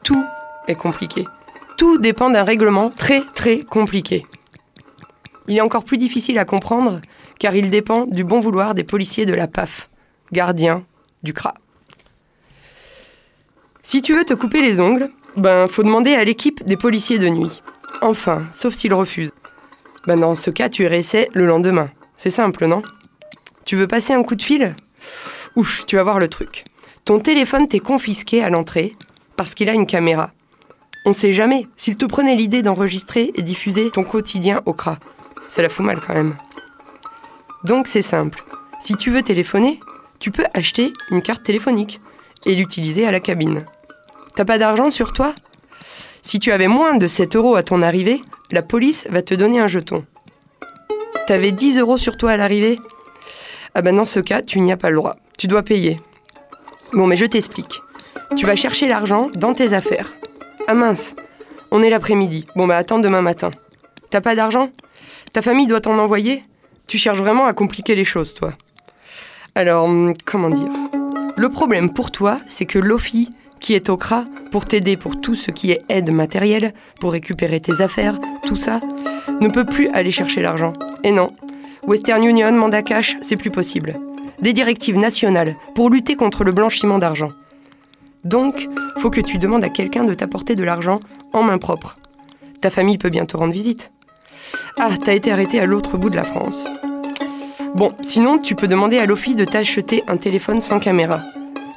[0.04, 0.22] Tout
[0.68, 1.26] est compliqué.
[1.78, 4.26] Tout dépend d'un règlement très très compliqué.
[5.48, 7.00] Il est encore plus difficile à comprendre
[7.38, 9.88] car il dépend du bon vouloir des policiers de la PAF,
[10.30, 10.84] gardiens
[11.22, 11.54] du CRA.
[13.80, 17.30] Si tu veux te couper les ongles, ben faut demander à l'équipe des policiers de
[17.30, 17.62] nuit.
[18.02, 19.32] Enfin, sauf s'ils refusent.
[20.06, 21.88] Ben dans ce cas, tu réessais le lendemain.
[22.18, 22.82] C'est simple, non?
[23.64, 24.74] Tu veux passer un coup de fil?
[25.54, 26.64] Ouch, tu vas voir le truc.
[27.04, 28.96] Ton téléphone t'est confisqué à l'entrée
[29.36, 30.30] parce qu'il a une caméra.
[31.04, 34.98] On sait jamais s'il te prenait l'idée d'enregistrer et diffuser ton quotidien au CRA.
[35.48, 36.36] Ça la fout mal quand même.
[37.64, 38.44] Donc c'est simple.
[38.80, 39.78] Si tu veux téléphoner,
[40.20, 42.00] tu peux acheter une carte téléphonique
[42.46, 43.66] et l'utiliser à la cabine.
[44.34, 45.34] T'as pas d'argent sur toi?
[46.22, 48.22] Si tu avais moins de 7 euros à ton arrivée,
[48.52, 50.04] la police va te donner un jeton.
[51.26, 52.78] T'avais 10 euros sur toi à l'arrivée?
[53.74, 55.16] Ah ben dans ce cas, tu n'y as pas le droit.
[55.38, 55.98] Tu dois payer.
[56.92, 57.80] Bon mais je t'explique.
[58.36, 60.12] Tu vas chercher l'argent dans tes affaires.
[60.66, 61.14] Ah mince,
[61.70, 62.46] on est l'après-midi.
[62.56, 63.50] Bon bah attends demain matin.
[64.10, 64.70] T'as pas d'argent?
[65.32, 66.44] Ta famille doit t'en envoyer?
[66.86, 68.52] Tu cherches vraiment à compliquer les choses, toi.
[69.54, 70.70] Alors, hum, comment dire?
[71.36, 73.30] Le problème pour toi, c'est que Lofi,
[73.60, 77.60] qui est au CRA, pour t'aider pour tout ce qui est aide matérielle, pour récupérer
[77.60, 78.80] tes affaires, tout ça,
[79.40, 80.74] ne peut plus aller chercher l'argent.
[81.04, 81.30] Et non,
[81.86, 83.98] Western Union, mandat cash, c'est plus possible.
[84.42, 87.30] Des directives nationales pour lutter contre le blanchiment d'argent.
[88.24, 88.68] Donc,
[88.98, 90.98] faut que tu demandes à quelqu'un de t'apporter de l'argent
[91.32, 91.96] en main propre.
[92.60, 93.92] Ta famille peut bien te rendre visite.
[94.78, 96.64] Ah, t'as été arrêté à l'autre bout de la France.
[97.76, 101.22] Bon, sinon, tu peux demander à Lofi de t'acheter un téléphone sans caméra.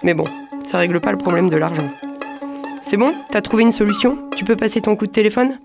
[0.04, 0.26] Mais bon,
[0.66, 1.88] ça règle pas le problème de l'argent.
[2.82, 3.14] C'est bon?
[3.30, 4.30] T'as trouvé une solution?
[4.36, 5.60] Tu peux passer ton coup de téléphone?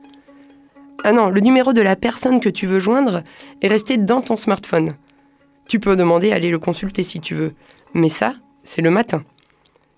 [1.03, 3.23] Ah non, le numéro de la personne que tu veux joindre
[3.63, 4.93] est resté dans ton smartphone.
[5.71, 7.55] Tu peux demander à aller le consulter si tu veux.
[7.95, 9.23] Mais ça, c'est le matin.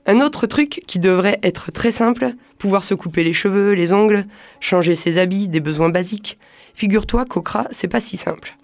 [0.05, 2.27] Un autre truc qui devrait être très simple,
[2.59, 4.27] pouvoir se couper les cheveux, les ongles,
[4.61, 6.39] changer ses habits, des besoins basiques.
[6.75, 8.59] Figure-toi qu'au CRA, c'est pas si simple.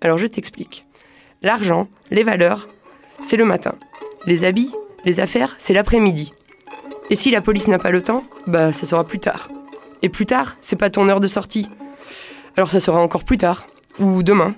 [0.00, 0.84] Alors je t'explique.
[1.42, 2.68] L'argent, les valeurs,
[3.24, 3.76] c'est le matin.
[4.26, 4.72] Les habits,
[5.04, 6.32] les affaires, c'est l'après-midi.
[7.08, 9.48] Et si la police n'a pas le temps, bah ça sera plus tard.
[10.02, 11.68] Et plus tard, c'est pas ton heure de sortie.
[12.56, 13.64] Alors ça sera encore plus tard.
[14.00, 14.56] Ou demain.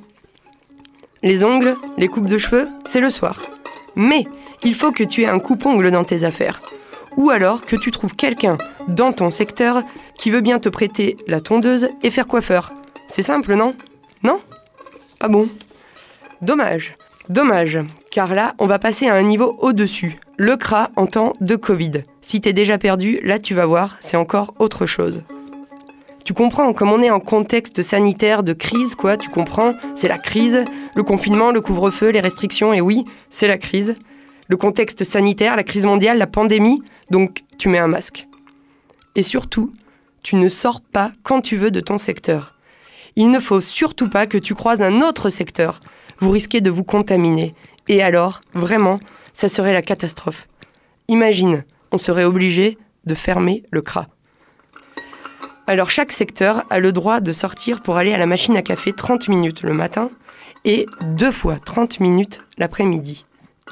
[1.23, 3.43] Les ongles, les coupes de cheveux, c'est le soir.
[3.95, 4.25] Mais
[4.65, 6.61] il faut que tu aies un coupe-ongle dans tes affaires.
[7.17, 8.57] Ou alors que tu trouves quelqu'un
[8.89, 9.83] dans ton secteur
[10.17, 12.73] qui veut bien te prêter la tondeuse et faire coiffeur.
[13.07, 13.75] C'est simple, non?
[14.23, 14.39] Non?
[15.21, 15.49] Ah bon?
[16.41, 16.93] Dommage.
[17.29, 17.81] Dommage.
[18.11, 20.19] Car là, on va passer à un niveau au-dessus.
[20.39, 21.93] Le CRA en temps de Covid.
[22.23, 25.23] Si t'es déjà perdu, là tu vas voir, c'est encore autre chose.
[26.31, 30.17] Tu comprends, comme on est en contexte sanitaire de crise, quoi, tu comprends, c'est la
[30.17, 30.65] crise,
[30.95, 33.97] le confinement, le couvre-feu, les restrictions, et oui, c'est la crise.
[34.47, 38.29] Le contexte sanitaire, la crise mondiale, la pandémie, donc tu mets un masque.
[39.17, 39.73] Et surtout,
[40.23, 42.55] tu ne sors pas quand tu veux de ton secteur.
[43.17, 45.81] Il ne faut surtout pas que tu croises un autre secteur.
[46.21, 47.57] Vous risquez de vous contaminer.
[47.89, 49.01] Et alors, vraiment,
[49.33, 50.47] ça serait la catastrophe.
[51.09, 54.07] Imagine, on serait obligé de fermer le CRA.
[55.67, 58.93] Alors chaque secteur a le droit de sortir pour aller à la machine à café
[58.93, 60.11] 30 minutes le matin
[60.65, 63.25] et deux fois 30 minutes l'après-midi.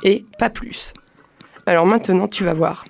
[0.04, 0.92] Et pas plus.
[1.66, 2.84] Alors maintenant, tu vas voir.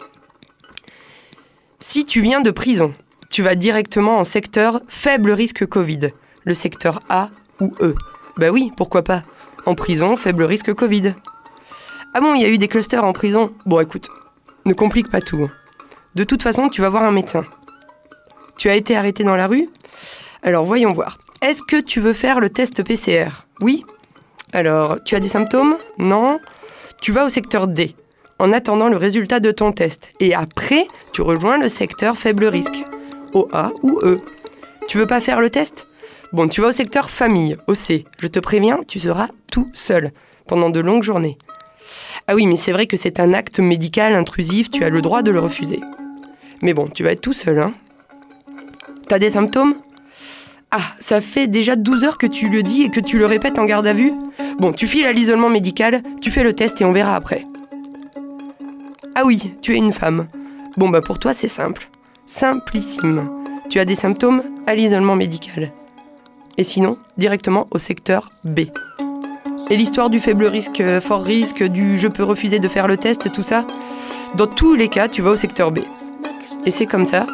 [1.80, 2.92] Si tu viens de prison,
[3.30, 6.10] tu vas directement en secteur faible risque Covid,
[6.44, 7.30] le secteur A
[7.60, 7.94] ou E.
[8.36, 9.22] Bah oui, pourquoi pas.
[9.64, 11.14] En prison, faible risque Covid.
[12.14, 13.52] Ah bon, il y a eu des clusters en prison?
[13.66, 14.08] Bon écoute,
[14.64, 15.50] ne complique pas tout.
[16.14, 17.44] De toute façon, tu vas voir un médecin.
[18.58, 19.68] Tu as été arrêté dans la rue?
[20.42, 21.18] Alors voyons voir.
[21.40, 23.84] Est-ce que tu veux faire le test PCR Oui
[24.52, 25.76] Alors, tu as des symptômes?
[25.98, 26.40] Non
[27.00, 27.94] Tu vas au secteur D
[28.40, 30.10] en attendant le résultat de ton test.
[30.20, 32.84] Et après, tu rejoins le secteur faible risque,
[33.32, 34.20] au A ou E.
[34.88, 35.86] Tu veux pas faire le test?
[36.32, 38.04] Bon, tu vas au secteur famille, au C.
[38.20, 40.12] Je te préviens, tu seras tout seul
[40.46, 41.38] pendant de longues journées.
[42.26, 45.22] Ah oui, mais c'est vrai que c'est un acte médical intrusif, tu as le droit
[45.22, 45.80] de le refuser.
[46.62, 47.72] Mais bon, tu vas être tout seul, hein.
[49.08, 49.74] T'as des symptômes?
[50.70, 53.58] Ah, ça fait déjà 12 heures que tu le dis et que tu le répètes
[53.58, 54.12] en garde à vue?
[54.58, 57.44] Bon, tu files à l'isolement médical, tu fais le test et on verra après.
[59.14, 60.28] Ah oui, tu es une femme.
[60.76, 61.88] Bon, bah pour toi, c'est simple.
[62.26, 63.30] Simplissime.
[63.70, 65.72] Tu as des symptômes à l'isolement médical.
[66.58, 68.60] Et sinon, directement au secteur B.
[69.70, 72.98] Et l'histoire du faible risque, euh, fort risque, du je peux refuser de faire le
[72.98, 73.66] test, tout ça,
[74.34, 75.78] dans tous les cas, tu vas au secteur B.
[76.66, 77.24] Et c'est comme ça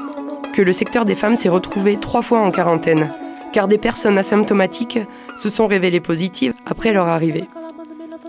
[0.55, 3.11] que le secteur des femmes s'est retrouvé trois fois en quarantaine,
[3.53, 5.01] car des personnes asymptomatiques
[5.37, 7.47] se sont révélées positives après leur arrivée.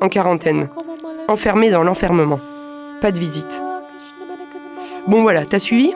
[0.02, 0.70] En quarantaine,
[1.28, 2.40] enfermées dans l'enfermement.
[3.00, 3.62] Pas de visite.
[5.08, 5.94] Bon voilà, t'as suivi?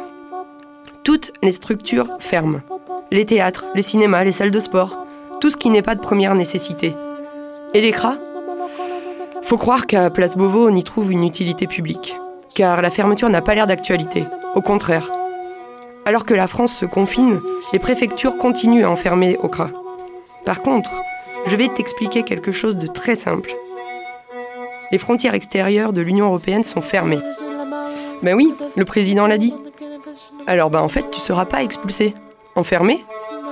[1.03, 2.61] Toutes les structures ferment.
[3.09, 5.07] Les théâtres, les cinémas, les salles de sport,
[5.41, 6.95] tout ce qui n'est pas de première nécessité.
[7.73, 7.93] Et les
[9.41, 12.15] Faut croire qu'à Place Beauvau, on y trouve une utilité publique.
[12.53, 14.25] Car la fermeture n'a pas l'air d'actualité.
[14.53, 15.09] Au contraire.
[16.09, 17.39] Alors que la France se confine,
[17.71, 19.69] les préfectures continuent à enfermer CRA.
[20.43, 20.89] Par contre,
[21.45, 23.53] je vais t'expliquer quelque chose de très simple.
[24.91, 27.19] Les frontières extérieures de l'Union européenne sont fermées.
[28.23, 29.53] Ben oui, le président l'a dit.
[30.47, 32.15] Alors ben en fait, tu seras pas expulsé.
[32.55, 33.05] Enfermé,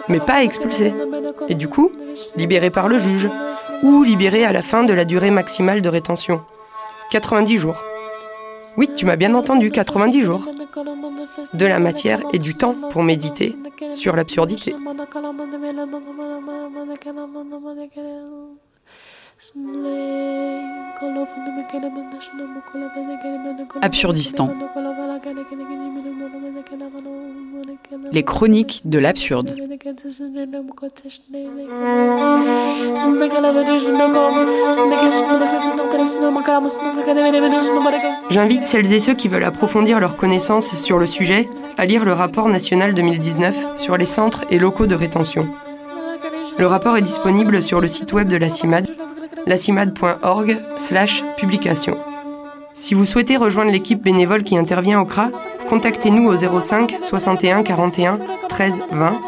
[0.08, 0.96] mais pas expulsé.
[1.50, 1.92] Et du coup,
[2.38, 3.30] libéré par le juge,
[3.84, 6.42] ou libéré à la fin de la durée maximale de rétention.
[7.12, 7.84] 90 jours.
[8.78, 10.48] Oui, tu m'as bien entendu, 90 jours.
[11.54, 13.56] De la matière et du temps pour méditer
[13.92, 14.76] sur l'absurdité.
[23.82, 24.50] Absurdistan.
[28.12, 29.56] Les chroniques de l'absurde.
[38.30, 41.46] J'invite celles et ceux qui veulent approfondir leurs connaissances sur le sujet
[41.78, 45.48] à lire le rapport national 2019 sur les centres et locaux de rétention.
[46.58, 48.90] Le rapport est disponible sur le site web de la CIMAD,
[49.48, 51.98] lacimad.org slash publication.
[52.74, 55.30] Si vous souhaitez rejoindre l'équipe bénévole qui intervient au CRA,
[55.68, 58.20] contactez-nous au 05 61 41
[58.50, 59.20] 13 20